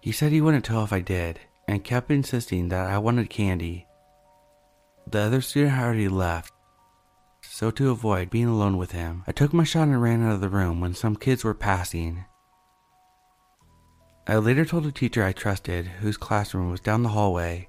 He 0.00 0.12
said 0.12 0.32
he 0.32 0.40
wouldn't 0.40 0.64
tell 0.64 0.84
if 0.84 0.92
I 0.92 1.00
did, 1.00 1.40
and 1.66 1.84
kept 1.84 2.10
insisting 2.10 2.68
that 2.68 2.88
I 2.88 2.98
wanted 2.98 3.28
candy. 3.28 3.86
The 5.06 5.20
other 5.20 5.40
student 5.40 5.74
had 5.74 5.84
already 5.84 6.08
left, 6.08 6.52
so 7.42 7.70
to 7.72 7.90
avoid 7.90 8.30
being 8.30 8.46
alone 8.46 8.76
with 8.76 8.92
him, 8.92 9.24
I 9.26 9.32
took 9.32 9.52
my 9.52 9.64
shot 9.64 9.88
and 9.88 10.00
ran 10.00 10.24
out 10.24 10.32
of 10.32 10.40
the 10.40 10.48
room 10.48 10.80
when 10.80 10.94
some 10.94 11.16
kids 11.16 11.44
were 11.44 11.54
passing. 11.54 12.24
I 14.26 14.36
later 14.36 14.64
told 14.64 14.86
a 14.86 14.92
teacher 14.92 15.24
I 15.24 15.32
trusted, 15.32 15.86
whose 15.86 16.16
classroom 16.16 16.70
was 16.70 16.80
down 16.80 17.02
the 17.02 17.08
hallway. 17.10 17.68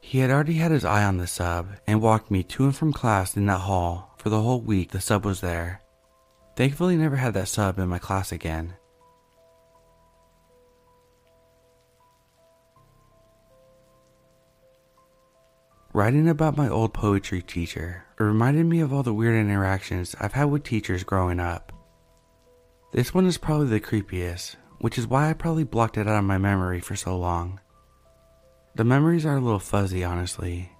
He 0.00 0.18
had 0.18 0.30
already 0.30 0.54
had 0.54 0.70
his 0.70 0.84
eye 0.84 1.04
on 1.04 1.18
the 1.18 1.26
sub 1.26 1.76
and 1.86 2.00
walked 2.00 2.30
me 2.30 2.42
to 2.44 2.64
and 2.64 2.74
from 2.74 2.92
class 2.92 3.36
in 3.36 3.46
that 3.46 3.58
hall 3.58 4.09
for 4.20 4.28
the 4.28 4.42
whole 4.42 4.60
week 4.60 4.90
the 4.90 5.00
sub 5.00 5.24
was 5.24 5.40
there. 5.40 5.80
Thankfully, 6.54 6.94
never 6.94 7.16
had 7.16 7.32
that 7.34 7.48
sub 7.48 7.78
in 7.78 7.88
my 7.88 7.98
class 7.98 8.32
again. 8.32 8.74
Writing 15.94 16.28
about 16.28 16.56
my 16.56 16.68
old 16.68 16.92
poetry 16.92 17.40
teacher 17.40 18.04
it 18.18 18.22
reminded 18.22 18.66
me 18.66 18.80
of 18.80 18.92
all 18.92 19.02
the 19.02 19.14
weird 19.14 19.34
interactions 19.34 20.14
I've 20.20 20.34
had 20.34 20.44
with 20.44 20.64
teachers 20.64 21.02
growing 21.02 21.40
up. 21.40 21.72
This 22.92 23.14
one 23.14 23.26
is 23.26 23.38
probably 23.38 23.68
the 23.68 23.80
creepiest, 23.80 24.56
which 24.80 24.98
is 24.98 25.06
why 25.06 25.30
I 25.30 25.32
probably 25.32 25.64
blocked 25.64 25.96
it 25.96 26.06
out 26.06 26.18
of 26.18 26.24
my 26.24 26.36
memory 26.36 26.80
for 26.80 26.94
so 26.94 27.16
long. 27.16 27.58
The 28.74 28.84
memories 28.84 29.24
are 29.24 29.36
a 29.36 29.40
little 29.40 29.58
fuzzy, 29.58 30.04
honestly. 30.04 30.72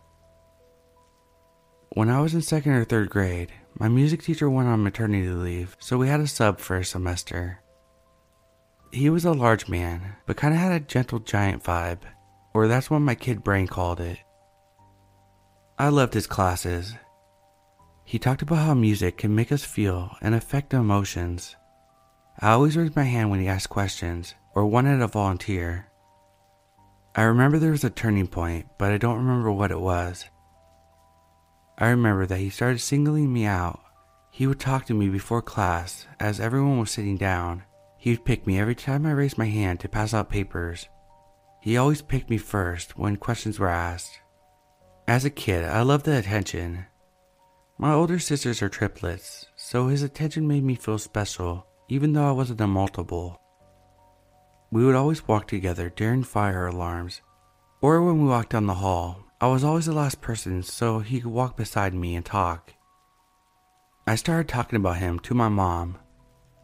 When 1.94 2.08
I 2.08 2.20
was 2.20 2.34
in 2.34 2.42
second 2.42 2.70
or 2.72 2.84
third 2.84 3.10
grade, 3.10 3.50
my 3.76 3.88
music 3.88 4.22
teacher 4.22 4.48
went 4.48 4.68
on 4.68 4.84
maternity 4.84 5.28
leave, 5.28 5.76
so 5.80 5.98
we 5.98 6.06
had 6.06 6.20
a 6.20 6.26
sub 6.28 6.60
for 6.60 6.76
a 6.76 6.84
semester. 6.84 7.58
He 8.92 9.10
was 9.10 9.24
a 9.24 9.32
large 9.32 9.68
man, 9.68 10.14
but 10.24 10.36
kind 10.36 10.54
of 10.54 10.60
had 10.60 10.70
a 10.70 10.78
gentle 10.78 11.18
giant 11.18 11.64
vibe, 11.64 12.02
or 12.54 12.68
that's 12.68 12.90
what 12.90 13.00
my 13.00 13.16
kid 13.16 13.42
brain 13.42 13.66
called 13.66 13.98
it. 13.98 14.18
I 15.80 15.88
loved 15.88 16.14
his 16.14 16.28
classes. 16.28 16.94
He 18.04 18.20
talked 18.20 18.42
about 18.42 18.64
how 18.64 18.74
music 18.74 19.18
can 19.18 19.34
make 19.34 19.50
us 19.50 19.64
feel 19.64 20.16
and 20.20 20.32
affect 20.32 20.72
emotions. 20.72 21.56
I 22.38 22.52
always 22.52 22.76
raised 22.76 22.94
my 22.94 23.02
hand 23.02 23.30
when 23.30 23.40
he 23.40 23.48
asked 23.48 23.68
questions 23.68 24.36
or 24.54 24.64
wanted 24.64 24.98
to 24.98 25.08
volunteer. 25.08 25.88
I 27.16 27.22
remember 27.22 27.58
there 27.58 27.72
was 27.72 27.82
a 27.82 27.90
turning 27.90 28.28
point, 28.28 28.66
but 28.78 28.92
I 28.92 28.98
don't 28.98 29.18
remember 29.18 29.50
what 29.50 29.72
it 29.72 29.80
was. 29.80 30.26
I 31.80 31.88
remember 31.88 32.26
that 32.26 32.38
he 32.38 32.50
started 32.50 32.78
singling 32.78 33.32
me 33.32 33.46
out. 33.46 33.80
He 34.30 34.46
would 34.46 34.60
talk 34.60 34.84
to 34.86 34.94
me 34.94 35.08
before 35.08 35.40
class 35.40 36.06
as 36.20 36.38
everyone 36.38 36.78
was 36.78 36.90
sitting 36.90 37.16
down. 37.16 37.64
He 37.96 38.10
would 38.10 38.24
pick 38.24 38.46
me 38.46 38.60
every 38.60 38.74
time 38.74 39.06
I 39.06 39.12
raised 39.12 39.38
my 39.38 39.46
hand 39.46 39.80
to 39.80 39.88
pass 39.88 40.12
out 40.12 40.28
papers. 40.28 40.88
He 41.62 41.78
always 41.78 42.02
picked 42.02 42.28
me 42.28 42.36
first 42.36 42.98
when 42.98 43.16
questions 43.16 43.58
were 43.58 43.68
asked. 43.68 44.20
As 45.08 45.24
a 45.24 45.30
kid, 45.30 45.64
I 45.64 45.80
loved 45.80 46.04
the 46.04 46.18
attention. 46.18 46.86
My 47.78 47.94
older 47.94 48.18
sisters 48.18 48.60
are 48.60 48.68
triplets, 48.68 49.46
so 49.56 49.88
his 49.88 50.02
attention 50.02 50.46
made 50.46 50.64
me 50.64 50.74
feel 50.74 50.98
special, 50.98 51.66
even 51.88 52.12
though 52.12 52.28
I 52.28 52.32
wasn't 52.32 52.60
a 52.60 52.66
multiple. 52.66 53.40
We 54.70 54.84
would 54.84 54.94
always 54.94 55.26
walk 55.26 55.48
together 55.48 55.90
during 55.90 56.24
fire 56.24 56.66
alarms, 56.66 57.22
or 57.80 58.02
when 58.02 58.22
we 58.22 58.28
walked 58.28 58.50
down 58.50 58.66
the 58.66 58.74
hall. 58.74 59.24
I 59.42 59.46
was 59.46 59.64
always 59.64 59.86
the 59.86 59.94
last 59.94 60.20
person, 60.20 60.62
so 60.62 60.98
he 60.98 61.18
could 61.18 61.30
walk 61.30 61.56
beside 61.56 61.94
me 61.94 62.14
and 62.14 62.24
talk. 62.24 62.74
I 64.06 64.14
started 64.14 64.48
talking 64.48 64.76
about 64.76 64.98
him 64.98 65.18
to 65.20 65.34
my 65.34 65.48
mom. 65.48 65.96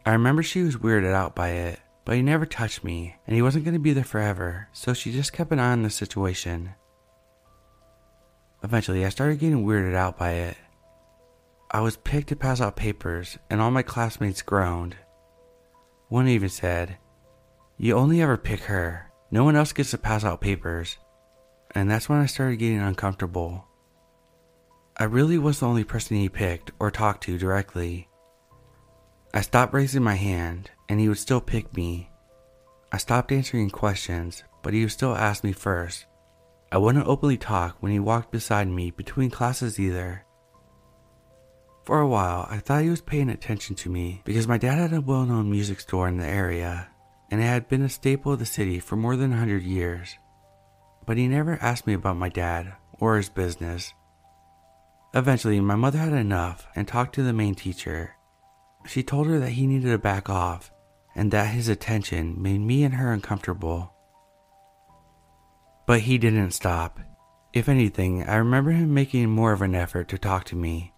I 0.05 0.13
remember 0.13 0.43
she 0.43 0.61
was 0.61 0.77
weirded 0.77 1.15
out 1.15 1.35
by 1.35 1.51
it, 1.51 1.81
but 2.05 2.17
he 2.17 2.23
never 2.23 2.45
touched 2.45 2.85
me, 2.85 3.17
and 3.27 3.35
he 3.35 3.41
wasn't 3.41 3.65
going 3.65 3.75
to 3.75 3.81
be 3.81 3.95
there 3.95 4.05
forever, 4.05 4.69
so 4.75 4.93
she 4.93 5.11
just 5.11 5.33
kept 5.33 5.53
an 5.53 5.59
eye 5.59 5.73
on 5.73 5.85
the 5.85 5.91
situation. 5.91 6.75
Eventually, 8.63 9.07
I 9.07 9.09
started 9.09 9.39
getting 9.39 9.65
weirded 9.65 9.95
out 9.95 10.19
by 10.19 10.33
it. 10.33 10.59
I 11.71 11.81
was 11.81 11.97
picked 11.97 12.29
to 12.29 12.37
pass 12.37 12.61
out 12.61 12.77
papers, 12.77 13.39
and 13.49 13.63
all 13.63 13.71
my 13.71 13.83
classmates 13.83 14.43
groaned. 14.43 14.97
One 16.09 16.29
even 16.29 16.51
said, 16.51 16.99
You 17.79 17.95
only 17.95 18.21
ever 18.21 18.37
pick 18.37 18.61
her. 18.65 19.11
No 19.31 19.45
one 19.45 19.57
else 19.57 19.73
gets 19.73 19.93
to 19.93 19.99
pass 19.99 20.25
out 20.25 20.43
papers. 20.43 20.99
And 21.75 21.91
that's 21.91 22.09
when 22.09 22.19
I 22.19 22.27
started 22.27 22.57
getting 22.57 22.81
uncomfortable. 22.81 23.67
I 24.97 25.05
really 25.05 25.37
was 25.37 25.61
the 25.61 25.67
only 25.67 25.85
person 25.85 26.17
he 26.17 26.29
picked 26.29 26.71
or 26.79 26.91
talked 26.91 27.25
to 27.25 27.37
directly. 27.37 28.09
I 29.35 29.43
stopped 29.43 29.75
raising 29.75 30.03
my 30.03 30.15
hand, 30.15 30.71
and 30.89 30.99
he 30.99 31.09
would 31.09 31.19
still 31.19 31.41
pick 31.41 31.77
me. 31.77 32.11
I 32.91 32.97
stopped 32.97 33.33
answering 33.33 33.69
questions, 33.69 34.43
but 34.63 34.73
he 34.73 34.81
would 34.81 34.93
still 34.93 35.15
ask 35.15 35.45
me 35.45 35.53
first, 35.53 36.07
I 36.73 36.79
wouldn't 36.79 37.07
openly 37.07 37.37
talk 37.37 37.77
when 37.81 37.93
he 37.93 38.01
walked 38.01 38.33
beside 38.33 38.69
me 38.69 38.91
between 38.91 39.31
classes 39.31 39.79
either. 39.79 40.25
For 41.85 42.01
a 42.01 42.09
while, 42.09 42.49
I 42.51 42.59
thought 42.59 42.83
he 42.83 42.91
was 42.91 43.01
paying 43.01 43.29
attention 43.29 43.77
to 43.77 43.91
me 43.91 44.23
because 44.25 44.49
my 44.49 44.59
dad 44.59 44.79
had 44.79 44.93
a 44.93 45.01
well 45.01 45.25
known 45.25 45.51
music 45.51 45.81
store 45.81 46.09
in 46.09 46.17
the 46.17 46.27
area, 46.27 46.89
and 47.31 47.41
it 47.41 47.45
had 47.45 47.69
been 47.69 47.83
a 47.83 47.89
staple 47.89 48.33
of 48.33 48.39
the 48.39 48.47
city 48.47 48.81
for 48.81 48.97
more 48.97 49.15
than 49.15 49.31
a 49.31 49.37
100 49.37 49.63
years. 49.63 50.17
But 51.07 51.17
he 51.17 51.29
never 51.29 51.59
asked 51.63 51.87
me 51.87 51.95
about 51.95 52.17
my 52.17 52.29
dad 52.29 52.75
or 52.99 53.17
his 53.17 53.29
business. 53.29 53.95
Eventually, 55.15 55.61
my 55.61 55.77
mother 55.77 55.99
had 55.99 56.13
enough 56.13 56.67
and 56.75 56.87
talked 56.87 57.15
to 57.15 57.23
the 57.23 57.33
main 57.33 57.55
teacher. 57.55 58.17
She 58.87 59.03
told 59.03 59.29
her 59.29 59.39
that 59.39 59.51
he 59.51 59.67
needed 59.67 59.91
to 59.91 59.99
back 59.99 60.29
off 60.29 60.71
and 61.15 61.31
that 61.31 61.55
his 61.55 61.69
attention 61.69 62.41
made 62.43 62.61
me 62.61 62.85
and 62.85 62.95
her 62.95 63.13
uncomfortable. 63.13 63.93
But 65.87 66.01
he 66.01 66.19
didn't 66.19 66.51
stop. 66.51 66.99
If 67.53 67.69
anything, 67.69 68.25
I 68.25 68.37
remember 68.37 68.73
him 68.73 68.93
making 68.93 69.31
more 69.31 69.53
of 69.53 69.63
an 69.63 69.75
effort 69.75 70.09
to 70.09 70.19
talk 70.19 70.45
to 70.47 70.57
me. 70.57 70.93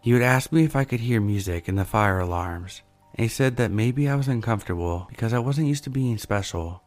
He 0.00 0.12
would 0.12 0.22
ask 0.22 0.52
me 0.52 0.64
if 0.64 0.76
I 0.76 0.84
could 0.84 1.00
hear 1.00 1.20
music 1.20 1.68
in 1.68 1.74
the 1.74 1.84
fire 1.84 2.20
alarms, 2.20 2.82
and 3.14 3.24
he 3.24 3.28
said 3.28 3.56
that 3.56 3.70
maybe 3.70 4.08
I 4.08 4.14
was 4.14 4.28
uncomfortable 4.28 5.06
because 5.08 5.32
I 5.32 5.38
wasn't 5.40 5.68
used 5.68 5.84
to 5.84 5.90
being 5.90 6.18
special. 6.18 6.83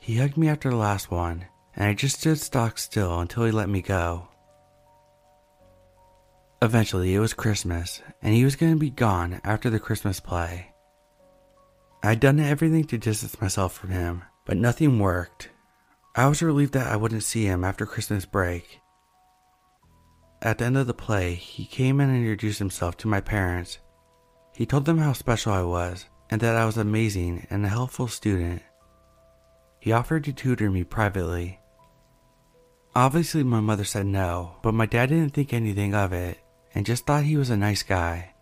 He 0.00 0.16
hugged 0.16 0.36
me 0.36 0.48
after 0.48 0.70
the 0.70 0.76
last 0.76 1.10
one, 1.10 1.44
and 1.76 1.86
I 1.86 1.94
just 1.94 2.20
stood 2.20 2.40
stock 2.40 2.78
still 2.78 3.20
until 3.20 3.44
he 3.44 3.52
let 3.52 3.68
me 3.68 3.82
go. 3.82 4.28
Eventually, 6.62 7.14
it 7.14 7.20
was 7.20 7.32
Christmas, 7.32 8.02
and 8.20 8.34
he 8.34 8.44
was 8.44 8.56
going 8.56 8.72
to 8.72 8.78
be 8.78 8.90
gone 8.90 9.40
after 9.44 9.70
the 9.70 9.78
Christmas 9.78 10.18
play. 10.18 10.72
I'd 12.02 12.20
done 12.20 12.40
everything 12.40 12.84
to 12.84 12.98
distance 12.98 13.40
myself 13.40 13.74
from 13.74 13.90
him, 13.90 14.24
but 14.46 14.56
nothing 14.56 14.98
worked, 14.98 15.50
I 16.16 16.26
was 16.26 16.42
relieved 16.42 16.72
that 16.72 16.88
I 16.88 16.96
wouldn't 16.96 17.22
see 17.22 17.44
him 17.44 17.62
after 17.62 17.86
Christmas 17.86 18.26
break. 18.26 18.80
At 20.42 20.58
the 20.58 20.64
end 20.64 20.76
of 20.76 20.88
the 20.88 20.94
play, 20.94 21.34
he 21.34 21.64
came 21.64 22.00
and 22.00 22.14
introduced 22.14 22.58
himself 22.58 22.96
to 22.98 23.08
my 23.08 23.20
parents. 23.20 23.78
He 24.52 24.66
told 24.66 24.86
them 24.86 24.98
how 24.98 25.12
special 25.12 25.52
I 25.52 25.62
was 25.62 26.06
and 26.28 26.40
that 26.40 26.56
I 26.56 26.66
was 26.66 26.76
amazing 26.76 27.46
and 27.48 27.64
a 27.64 27.68
helpful 27.68 28.08
student. 28.08 28.62
He 29.80 29.92
offered 29.92 30.24
to 30.24 30.32
tutor 30.32 30.70
me 30.70 30.84
privately. 30.84 31.58
Obviously, 32.94 33.42
my 33.42 33.60
mother 33.60 33.84
said 33.84 34.06
no, 34.06 34.56
but 34.62 34.74
my 34.74 34.86
dad 34.86 35.08
didn't 35.08 35.32
think 35.32 35.52
anything 35.52 35.94
of 35.94 36.12
it 36.12 36.38
and 36.74 36.86
just 36.86 37.06
thought 37.06 37.24
he 37.24 37.36
was 37.36 37.50
a 37.50 37.56
nice 37.56 37.82
guy. 37.82 38.34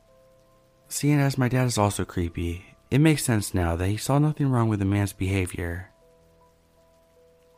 Seeing 0.88 1.20
as 1.20 1.38
my 1.38 1.48
dad 1.48 1.66
is 1.66 1.78
also 1.78 2.04
creepy, 2.04 2.64
it 2.90 2.98
makes 2.98 3.24
sense 3.24 3.54
now 3.54 3.76
that 3.76 3.88
he 3.88 3.96
saw 3.96 4.18
nothing 4.18 4.48
wrong 4.48 4.68
with 4.68 4.80
the 4.80 4.84
man's 4.84 5.12
behavior. 5.12 5.90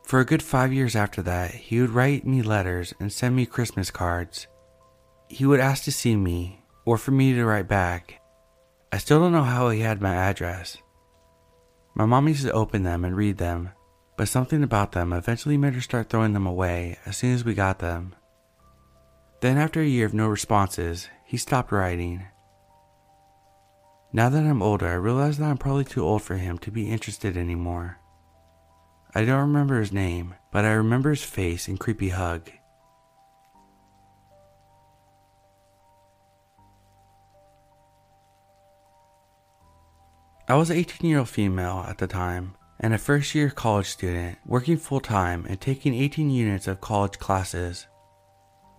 For 0.05 0.21
a 0.21 0.25
good 0.25 0.43
five 0.43 0.73
years 0.73 0.97
after 0.97 1.23
that, 1.23 1.53
he 1.53 1.81
would 1.81 1.91
write 1.91 2.27
me 2.27 2.43
letters 2.43 2.93
and 2.99 3.13
send 3.13 3.37
me 3.37 3.47
Christmas 3.47 3.91
cards. 3.91 4.49
He 5.29 5.47
would 5.47 5.61
ask 5.61 5.85
to 5.85 5.93
see 5.93 6.17
me, 6.17 6.65
or 6.85 6.99
for 6.99 7.13
me 7.13 7.33
to 7.33 7.45
write 7.45 7.69
back. 7.69 8.21
I 8.93 8.99
still 8.99 9.21
don't 9.21 9.33
know 9.33 9.45
how 9.45 9.71
he 9.71 9.81
had 9.81 10.01
my 10.03 10.15
address. 10.15 10.79
My 11.95 12.07
mom 12.07 12.29
used 12.29 12.45
to 12.45 12.53
open 12.53 12.83
them 12.83 13.05
and 13.05 13.17
read 13.17 13.39
them, 13.39 13.71
but 14.17 14.29
something 14.29 14.63
about 14.63 14.93
them 14.93 15.13
eventually 15.13 15.57
made 15.57 15.75
her 15.75 15.81
start 15.81 16.09
throwing 16.09 16.33
them 16.33 16.47
away 16.47 16.99
as 17.07 17.17
soon 17.17 17.35
as 17.35 17.45
we 17.45 17.55
got 17.55 17.79
them. 17.79 18.15
Then, 19.41 19.57
after 19.57 19.81
a 19.81 19.87
year 19.87 20.07
of 20.07 20.15
no 20.15 20.29
responses, 20.29 21.09
he 21.25 21.37
stopped 21.37 21.73
writing. 21.73 22.27
Now 24.13 24.29
that 24.29 24.45
I'm 24.45 24.63
older, 24.63 24.89
I 24.89 24.95
realize 24.95 25.39
that 25.39 25.49
I'm 25.49 25.57
probably 25.59 25.85
too 25.85 26.05
old 26.05 26.23
for 26.23 26.37
him 26.37 26.59
to 26.59 26.71
be 26.71 26.91
interested 26.91 27.37
anymore. 27.37 27.99
I 29.15 29.25
don't 29.25 29.41
remember 29.41 29.81
his 29.81 29.93
name, 29.93 30.35
but 30.53 30.65
I 30.65 30.73
remember 30.73 31.11
his 31.11 31.25
face 31.25 31.69
and 31.69 31.81
creepy 31.81 32.11
hug. 32.11 32.51
I 40.51 40.55
was 40.55 40.69
an 40.69 40.79
18 40.79 41.09
year 41.09 41.21
old 41.21 41.29
female 41.29 41.85
at 41.87 41.99
the 41.99 42.09
time 42.09 42.57
and 42.81 42.93
a 42.93 42.99
first 42.99 43.37
year 43.37 43.51
college 43.51 43.87
student 43.87 44.37
working 44.45 44.79
full 44.79 44.99
time 44.99 45.47
and 45.49 45.61
taking 45.61 45.95
18 45.95 46.29
units 46.29 46.67
of 46.67 46.81
college 46.81 47.21
classes. 47.21 47.87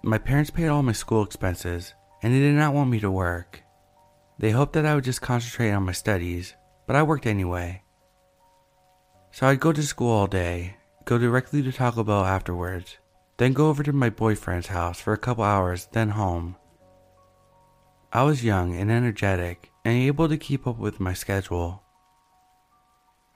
My 0.03 0.17
parents 0.17 0.49
paid 0.49 0.67
all 0.67 0.83
my 0.83 0.91
school 0.91 1.23
expenses 1.23 1.93
and 2.21 2.33
they 2.33 2.39
did 2.39 2.55
not 2.55 2.73
want 2.73 2.89
me 2.89 2.99
to 2.99 3.09
work. 3.09 3.63
They 4.37 4.51
hoped 4.51 4.73
that 4.73 4.85
I 4.85 4.95
would 4.95 5.05
just 5.05 5.21
concentrate 5.21 5.71
on 5.71 5.83
my 5.83 5.93
studies, 5.93 6.55
but 6.87 6.97
I 6.97 7.03
worked 7.03 7.25
anyway. 7.25 7.83
So 9.31 9.47
I'd 9.47 9.61
go 9.61 9.71
to 9.71 9.81
school 9.81 10.11
all 10.11 10.27
day, 10.27 10.75
go 11.05 11.17
directly 11.17 11.63
to 11.63 11.71
Taco 11.71 12.03
Bell 12.03 12.25
afterwards, 12.25 12.97
then 13.37 13.53
go 13.53 13.69
over 13.69 13.81
to 13.81 13.93
my 13.93 14.09
boyfriend's 14.09 14.67
house 14.67 14.99
for 14.99 15.13
a 15.13 15.17
couple 15.17 15.45
hours, 15.45 15.87
then 15.93 16.09
home. 16.09 16.57
I 18.11 18.23
was 18.23 18.43
young 18.43 18.75
and 18.75 18.91
energetic 18.91 19.70
and 19.83 19.95
able 19.95 20.29
to 20.29 20.37
keep 20.37 20.67
up 20.67 20.77
with 20.77 20.99
my 20.99 21.13
schedule. 21.13 21.83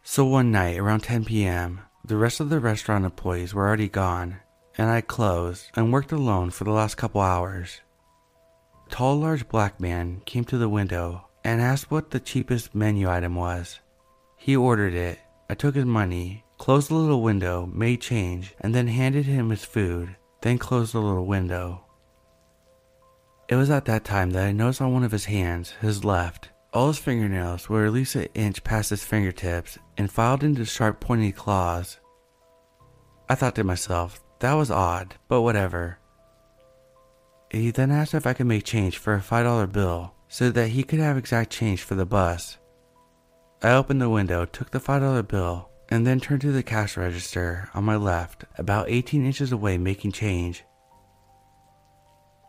So 0.04 0.26
one 0.26 0.52
night 0.52 0.78
around 0.78 1.02
10 1.02 1.26
p.m., 1.26 1.82
the 2.04 2.18
rest 2.18 2.40
of 2.40 2.50
the 2.50 2.60
restaurant 2.60 3.06
employees 3.06 3.54
were 3.54 3.68
already 3.68 3.90
gone, 3.90 4.38
and 4.78 4.90
I 4.90 5.02
closed 5.02 5.72
and 5.76 5.92
worked 5.92 6.12
alone 6.12 6.52
for 6.52 6.64
the 6.64 6.72
last 6.72 6.96
couple 6.96 7.22
hours. 7.22 7.82
Tall, 8.90 9.16
large 9.18 9.48
black 9.50 9.80
man 9.80 10.22
came 10.26 10.44
to 10.46 10.58
the 10.58 10.70
window 10.70 11.28
and 11.44 11.62
asked 11.62 11.90
what 11.90 12.12
the 12.12 12.20
cheapest 12.20 12.76
menu 12.76 13.10
item 13.10 13.36
was. 13.36 13.80
He 14.38 14.56
ordered 14.56 14.94
it. 14.94 15.20
I 15.50 15.56
took 15.56 15.76
his 15.76 15.86
money, 15.86 16.44
closed 16.58 16.90
the 16.90 16.96
little 16.96 17.22
window, 17.22 17.66
made 17.66 18.02
change, 18.02 18.54
and 18.62 18.74
then 18.74 18.88
handed 18.88 19.26
him 19.26 19.50
his 19.50 19.66
food, 19.66 20.16
then 20.42 20.58
closed 20.58 20.94
the 20.94 21.02
little 21.02 21.26
window. 21.26 21.85
It 23.48 23.56
was 23.56 23.70
at 23.70 23.86
that 23.86 24.04
time 24.04 24.32
that 24.32 24.48
I 24.48 24.52
noticed 24.52 24.82
on 24.82 24.94
one 24.94 25.04
of 25.04 25.12
his 25.12 25.26
hands, 25.26 25.72
his 25.82 26.04
left, 26.04 26.50
all 26.74 26.88
his 26.88 26.98
fingernails 26.98 27.70
were 27.70 27.86
at 27.86 27.94
least 27.94 28.16
an 28.16 28.28
inch 28.34 28.64
past 28.64 28.90
his 28.90 29.04
fingertips 29.04 29.78
and 29.98 30.12
filed 30.12 30.44
into 30.44 30.66
sharp 30.66 31.00
pointy 31.00 31.32
claws. 31.32 32.00
I 33.30 33.36
thought 33.36 33.56
to 33.56 33.64
myself, 33.64 34.22
that 34.40 34.54
was 34.54 34.72
odd, 34.72 35.16
but 35.28 35.42
whatever. 35.42 36.00
He 37.52 37.72
then 37.72 37.92
asked 37.92 38.14
if 38.14 38.28
I 38.28 38.34
could 38.34 38.48
make 38.48 38.66
change 38.66 38.98
for 38.98 39.14
a 39.14 39.22
$5 39.22 39.72
bill 39.72 40.14
so 40.28 40.50
that 40.50 40.70
he 40.70 40.84
could 40.84 41.00
have 41.00 41.18
exact 41.18 41.52
change 41.52 41.84
for 41.84 41.96
the 41.96 42.06
bus. 42.06 42.58
I 43.62 43.72
opened 43.72 44.02
the 44.02 44.10
window, 44.10 44.46
took 44.46 44.72
the 44.72 44.80
$5 44.80 45.28
bill, 45.28 45.70
and 45.90 46.06
then 46.06 46.20
turned 46.20 46.42
to 46.42 46.52
the 46.52 46.64
cash 46.64 46.98
register 46.98 47.70
on 47.74 47.84
my 47.84 47.96
left, 47.96 48.44
about 48.58 48.90
18 48.90 49.26
inches 49.26 49.52
away, 49.52 49.78
making 49.78 50.12
change. 50.12 50.66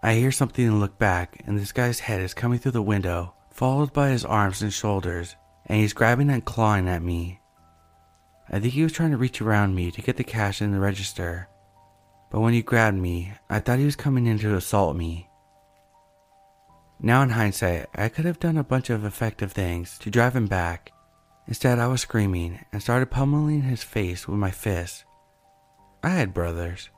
I 0.03 0.15
hear 0.15 0.31
something 0.31 0.67
and 0.67 0.81
look 0.81 0.99
back, 0.99 1.43
and 1.47 1.59
this 1.59 1.73
guy's 1.73 2.01
head 2.01 2.21
is 2.21 2.35
coming 2.35 2.59
through 2.59 2.73
the 2.73 2.83
window, 2.83 3.35
followed 3.51 3.93
by 3.93 4.11
his 4.11 4.25
arms 4.25 4.63
and 4.63 4.73
shoulders, 4.73 5.37
and 5.67 5.81
he's 5.81 5.93
grabbing 5.93 6.31
and 6.31 6.45
clawing 6.45 6.89
at 6.89 7.03
me. 7.03 7.41
I 8.49 8.61
think 8.61 8.75
he 8.75 8.83
was 8.83 8.93
trying 8.93 9.11
to 9.11 9.17
reach 9.17 9.41
around 9.41 9.75
me 9.75 9.91
to 9.91 10.03
get 10.03 10.17
the 10.17 10.25
cash 10.25 10.63
in 10.63 10.73
the 10.73 10.79
register, 10.79 11.49
but 12.31 12.41
when 12.41 12.53
he 12.53 12.63
grabbed 12.63 12.99
me, 12.99 13.33
I 13.49 13.61
thought 13.61 13.79
he 13.79 13.85
was 13.85 13.97
coming 13.97 14.27
in 14.27 14.39
to 14.41 14.57
assault 14.57 14.97
me. 14.97 15.29
Now, 17.01 17.23
in 17.23 17.31
hindsight, 17.31 17.87
I 17.95 18.09
could 18.09 18.25
have 18.25 18.41
done 18.41 18.57
a 18.57 18.65
bunch 18.65 18.91
of 18.91 19.05
effective 19.05 19.53
things 19.53 19.99
to 19.99 20.11
drive 20.11 20.35
him 20.35 20.47
back. 20.47 20.93
Instead, 21.47 21.79
I 21.79 21.87
was 21.87 22.01
screaming 22.01 22.65
and 22.73 22.83
started 22.83 23.11
pummeling 23.11 23.63
his 23.63 23.83
face 23.83 24.27
with 24.27 24.39
my 24.39 24.51
fists. 24.51 25.05
I 26.03 26.11
had 26.11 26.35
brothers. 26.35 26.91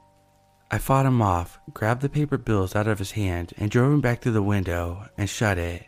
I 0.70 0.78
fought 0.78 1.06
him 1.06 1.22
off, 1.22 1.58
grabbed 1.72 2.02
the 2.02 2.10
paper 2.10 2.36
bills 2.36 2.76
out 2.76 2.86
of 2.86 2.98
his 2.98 3.12
hand, 3.12 3.54
and 3.56 3.70
drove 3.70 3.92
him 3.92 4.00
back 4.02 4.20
through 4.20 4.32
the 4.32 4.42
window 4.42 5.08
and 5.16 5.28
shut 5.28 5.56
it. 5.56 5.86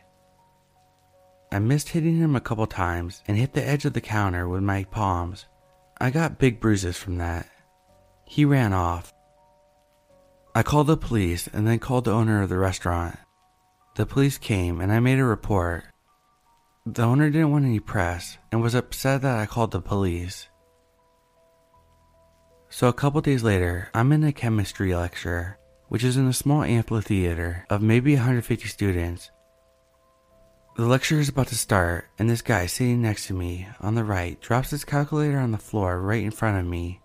I 1.53 1.59
missed 1.59 1.91
hitting 1.91 2.17
him 2.17 2.35
a 2.35 2.41
couple 2.41 2.67
times 2.67 3.23
and 3.27 3.37
hit 3.37 3.53
the 3.53 3.67
edge 3.67 3.85
of 3.85 3.93
the 3.93 4.01
counter 4.01 4.49
with 4.49 4.63
my 4.63 4.85
palms. 4.85 5.47
I 6.01 6.11
got 6.11 6.39
big 6.39 6.61
bruises 6.61 6.97
from 6.97 7.19
that. 7.19 7.47
He 8.25 8.45
ran 8.45 8.73
off. 8.73 9.13
I 10.55 10.63
called 10.63 10.87
the 10.87 10.97
police 10.97 11.49
and 11.49 11.67
then 11.67 11.79
called 11.79 12.05
the 12.05 12.12
owner 12.12 12.43
of 12.43 12.49
the 12.49 12.59
restaurant. 12.59 13.19
The 13.97 14.07
police 14.07 14.38
came 14.38 14.81
and 14.81 14.93
I 14.93 15.01
made 15.01 15.19
a 15.19 15.25
report. 15.25 15.85
The 16.87 17.03
owner 17.03 17.29
didn't 17.29 17.51
want 17.51 17.66
any 17.66 17.81
press 17.81 18.38
and 18.51 18.62
was 18.62 18.75
upset 18.75 19.23
that 19.23 19.38
I 19.38 19.47
called 19.47 19.73
the 19.73 19.81
police. 19.81 20.49
So 22.72 22.87
a 22.87 22.92
couple 22.92 23.20
days 23.20 23.42
later, 23.42 23.88
I'm 23.92 24.12
in 24.12 24.22
a 24.22 24.33
chemistry 24.33 24.94
lecture, 24.94 25.59
which 25.88 26.04
is 26.04 26.16
in 26.16 26.28
a 26.28 26.33
small 26.33 26.62
amphitheater 26.62 27.66
of 27.68 27.83
maybe 27.83 28.14
150 28.14 28.68
students. 28.68 29.28
The 30.76 30.87
lecture 30.87 31.18
is 31.18 31.28
about 31.28 31.48
to 31.48 31.56
start, 31.56 32.06
and 32.16 32.30
this 32.30 32.42
guy 32.42 32.66
sitting 32.66 33.02
next 33.02 33.26
to 33.26 33.35
me 33.35 33.66
on 33.80 33.96
the 33.96 34.04
right 34.04 34.40
drops 34.40 34.70
his 34.70 34.85
calculator 34.85 35.38
on 35.38 35.50
the 35.50 35.59
floor 35.59 36.00
right 36.00 36.22
in 36.22 36.30
front 36.30 36.61
of 36.61 36.64
me. 36.64 37.00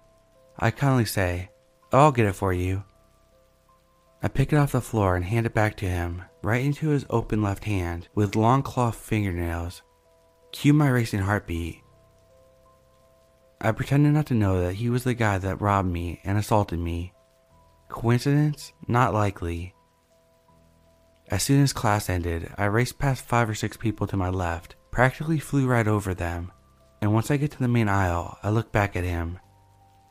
I 0.60 0.69
kindly 0.69 1.06
say, 1.06 1.49
oh, 1.91 1.97
I'll 1.97 2.12
get 2.12 2.28
it 2.28 2.36
for 2.36 2.54
you. 2.54 2.84
I 4.21 4.28
pick 4.28 4.54
it 4.54 4.58
off 4.58 4.73
the 4.73 4.82
floor 4.82 5.15
and 5.15 5.25
hand 5.25 5.47
it 5.47 5.56
back 5.56 5.78
to 5.78 5.89
him, 5.89 6.21
right 6.43 6.63
into 6.63 6.89
his 6.89 7.08
open 7.10 7.41
left 7.41 7.63
hand 7.63 8.08
with 8.13 8.36
long 8.36 8.62
cloth 8.62 8.97
fingernails. 8.97 9.82
Cue 10.51 10.73
my 10.73 10.89
racing 10.89 11.21
heartbeat. 11.21 11.82
I 13.65 13.71
pretended 13.71 14.13
not 14.13 14.28
to 14.28 14.36
know 14.36 14.62
that 14.62 14.75
he 14.75 14.91
was 14.91 15.06
the 15.06 15.15
guy 15.15 15.39
that 15.39 15.60
robbed 15.60 15.91
me 15.91 16.21
and 16.23 16.38
assaulted 16.38 16.78
me. 16.78 17.13
Coincidence? 17.89 18.73
Not 18.88 19.12
likely. 19.12 19.73
As 21.30 21.41
soon 21.41 21.63
as 21.63 21.73
class 21.73 22.08
ended, 22.08 22.54
I 22.60 22.65
raced 22.65 22.99
past 22.99 23.25
five 23.25 23.49
or 23.49 23.56
six 23.56 23.75
people 23.75 24.06
to 24.06 24.17
my 24.17 24.30
left, 24.30 24.75
practically 24.91 25.39
flew 25.39 25.65
right 25.65 25.88
over 25.88 26.13
them, 26.13 26.51
and 27.01 27.12
once 27.12 27.32
I 27.32 27.38
get 27.38 27.49
to 27.54 27.60
the 27.60 27.67
main 27.67 27.89
aisle, 27.89 28.38
I 28.43 28.51
look 28.51 28.71
back 28.71 28.95
at 28.95 29.04
him. 29.04 29.39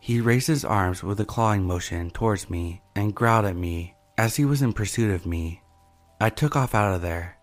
He 0.00 0.20
raised 0.20 0.48
his 0.48 0.64
arms 0.64 1.04
with 1.04 1.20
a 1.20 1.24
clawing 1.24 1.64
motion 1.64 2.10
towards 2.10 2.50
me 2.50 2.82
and 2.96 3.14
growled 3.14 3.44
at 3.44 3.54
me 3.54 3.94
as 4.18 4.34
he 4.34 4.44
was 4.44 4.62
in 4.62 4.72
pursuit 4.72 5.14
of 5.14 5.26
me. 5.26 5.62
I 6.20 6.28
took 6.28 6.56
off 6.56 6.74
out 6.74 6.92
of 6.92 7.02
there. 7.02 7.38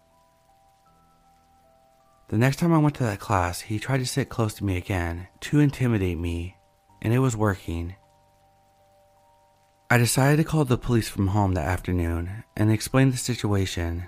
The 2.32 2.38
next 2.38 2.60
time 2.60 2.72
I 2.72 2.78
went 2.78 2.96
to 2.96 3.04
that 3.04 3.20
class, 3.20 3.60
he 3.60 3.78
tried 3.78 3.98
to 3.98 4.06
sit 4.06 4.30
close 4.30 4.54
to 4.54 4.64
me 4.64 4.78
again 4.78 5.28
to 5.42 5.60
intimidate 5.60 6.18
me, 6.18 6.56
and 7.02 7.14
it 7.14 7.20
was 7.20 7.36
working. 7.36 7.98
I 9.90 9.98
decided 9.98 10.38
to 10.38 10.46
call 10.46 10.64
the 10.64 10.78
police 10.78 11.10
from 11.10 11.28
home 11.28 11.56
that 11.56 11.68
afternoon 11.68 12.46
and 12.56 12.72
explain 12.72 13.12
the 13.12 13.18
situation. 13.18 14.06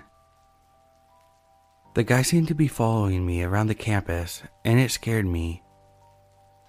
The 1.94 2.02
guy 2.02 2.22
seemed 2.22 2.48
to 2.48 2.54
be 2.54 2.66
following 2.66 3.26
me 3.26 3.42
around 3.42 3.66
the 3.66 3.74
campus, 3.74 4.42
and 4.64 4.80
it 4.80 4.90
scared 4.90 5.26
me. 5.26 5.62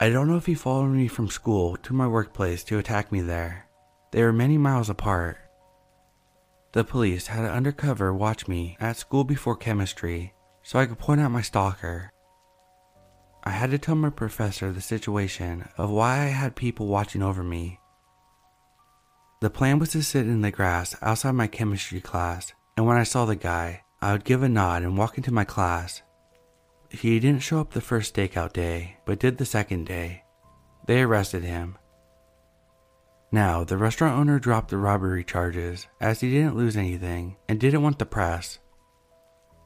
I 0.01 0.09
don't 0.09 0.27
know 0.27 0.35
if 0.35 0.47
he 0.47 0.55
followed 0.55 0.89
me 0.89 1.07
from 1.07 1.29
school 1.29 1.77
to 1.83 1.93
my 1.93 2.05
workplace 2.05 2.65
to 2.65 2.79
attack 2.79 3.13
me 3.13 3.21
there. 3.21 3.69
They 4.11 4.21
were 4.23 4.33
many 4.33 4.57
miles 4.57 4.89
apart. 4.89 5.37
The 6.73 6.83
police 6.83 7.27
had 7.27 7.45
an 7.45 7.51
undercover 7.51 8.13
watch 8.13 8.45
me 8.45 8.75
at 8.81 8.97
school 8.97 9.23
before 9.23 9.55
chemistry 9.55 10.33
so 10.65 10.80
I 10.80 10.88
could 10.88 10.97
point 10.97 11.21
out 11.21 11.30
my 11.30 11.43
stalker. 11.43 12.12
I 13.43 13.51
had 13.51 13.69
to 13.69 13.78
tell 13.78 13.93
my 13.93 14.10
professor 14.10 14.71
the 14.71 14.82
situation 14.82 15.69
of 15.78 15.91
why 15.91 16.21
I 16.21 16.34
had 16.41 16.56
people 16.56 16.88
watching 16.88 17.21
over 17.21 17.43
me. 17.43 17.80
The 19.41 19.51
plan 19.51 19.78
was 19.78 19.89
to 19.89 20.01
sit 20.01 20.25
in 20.25 20.41
the 20.41 20.49
grass 20.49 20.95
outside 21.04 21.34
my 21.34 21.45
chemistry 21.45 22.01
class, 22.01 22.51
and 22.75 22.88
when 22.88 22.97
I 22.97 23.04
saw 23.04 23.25
the 23.25 23.36
guy, 23.36 23.84
I 24.01 24.13
would 24.13 24.23
give 24.23 24.41
a 24.41 24.49
nod 24.49 24.82
and 24.82 24.97
walk 24.97 25.17
into 25.17 25.32
my 25.32 25.43
class. 25.43 26.01
He 26.89 27.19
didn't 27.19 27.43
show 27.43 27.60
up 27.60 27.71
the 27.71 27.80
first 27.82 28.15
stakeout 28.15 28.54
day, 28.54 28.97
but 29.06 29.19
did 29.19 29.38
the 29.38 29.45
second 29.45 29.86
day. 29.86 30.23
They 30.88 31.01
arrested 31.01 31.43
him. 31.43 31.78
Now, 33.32 33.63
the 33.63 33.78
restaurant 33.78 34.17
owner 34.17 34.39
dropped 34.39 34.71
the 34.71 34.78
robbery 34.78 35.23
charges 35.23 35.86
as 36.01 36.21
he 36.21 36.32
didn't 36.32 36.58
lose 36.58 36.75
anything 36.75 37.36
and 37.47 37.60
didn't 37.60 37.84
want 37.84 37.99
the 37.99 38.06
press. 38.08 38.58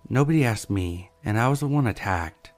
Nobody 0.07 0.45
asked 0.45 0.69
me, 0.69 1.11
and 1.23 1.39
I 1.39 1.49
was 1.49 1.59
the 1.59 1.67
one 1.67 1.87
attacked. 1.87 2.51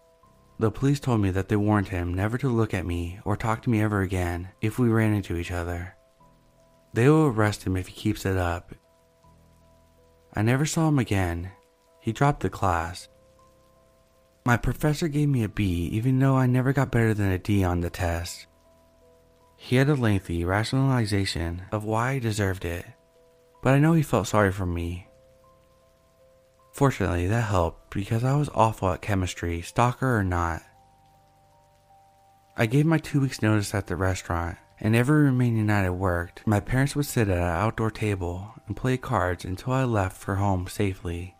The 0.60 0.70
police 0.70 1.00
told 1.00 1.22
me 1.22 1.32
that 1.32 1.50
they 1.50 1.56
warned 1.56 1.88
him 1.88 2.14
never 2.14 2.38
to 2.38 2.48
look 2.48 2.74
at 2.74 2.86
me 2.86 3.20
or 3.26 3.36
talk 3.36 3.64
to 3.64 3.70
me 3.70 3.82
ever 3.82 4.02
again 4.02 4.50
if 4.62 4.78
we 4.78 4.90
ran 4.90 5.14
into 5.14 5.36
each 5.36 5.52
other. 5.52 5.96
They 6.94 7.10
will 7.10 7.28
arrest 7.28 7.64
him 7.64 7.76
if 7.76 7.88
he 7.88 7.94
keeps 7.94 8.26
it 8.26 8.38
up. 8.38 8.76
I 10.36 10.44
never 10.44 10.66
saw 10.66 10.88
him 10.88 11.00
again. 11.00 11.52
He 12.00 12.12
dropped 12.12 12.42
the 12.42 12.50
class. 12.50 13.10
My 14.46 14.56
professor 14.58 15.08
gave 15.08 15.30
me 15.30 15.44
a 15.44 15.50
B 15.50 15.90
even 15.92 16.20
though 16.20 16.36
I 16.36 16.46
never 16.46 16.74
got 16.74 16.92
better 16.92 17.14
than 17.14 17.32
a 17.32 17.38
D 17.38 17.64
on 17.64 17.82
the 17.82 17.90
test. 17.90 18.48
He 19.58 19.76
had 19.76 19.90
a 19.90 19.96
lengthy 19.96 20.46
rationalization 20.46 21.64
of 21.72 21.84
why 21.84 22.12
I 22.12 22.20
deserved 22.20 22.66
it, 22.66 22.86
but 23.62 23.74
I 23.74 23.80
know 23.80 23.94
he 23.94 24.02
felt 24.02 24.28
sorry 24.28 24.52
for 24.52 24.66
me 24.66 25.08
Fortunately, 26.72 27.28
that 27.28 27.42
helped 27.42 27.94
because 27.94 28.24
I 28.24 28.36
was 28.36 28.50
awful 28.56 28.90
at 28.92 29.02
chemistry, 29.02 29.62
stalker 29.62 30.18
or 30.18 30.24
not. 30.24 30.62
I 32.56 32.66
gave 32.66 32.86
my 32.86 32.98
two 32.98 33.22
weeks' 33.22 33.42
notice 33.42 33.74
at 33.74 33.88
the 33.88 33.96
restaurant, 33.96 34.58
and 34.80 34.96
every 34.96 35.24
remaining 35.26 35.68
night 35.68 35.86
I 35.86 35.90
worked, 35.90 36.46
my 36.48 36.60
parents 36.60 36.96
would 36.96 37.06
sit 37.06 37.28
at 37.28 37.38
an 37.38 37.44
outdoor 37.44 37.92
table 37.92 38.54
and 38.68 38.76
play 38.76 38.98
cards 38.98 39.46
until 39.46 39.74
I 39.74 39.84
left 39.84 40.18
for 40.18 40.36
home 40.36 40.68
safely. 40.68 41.36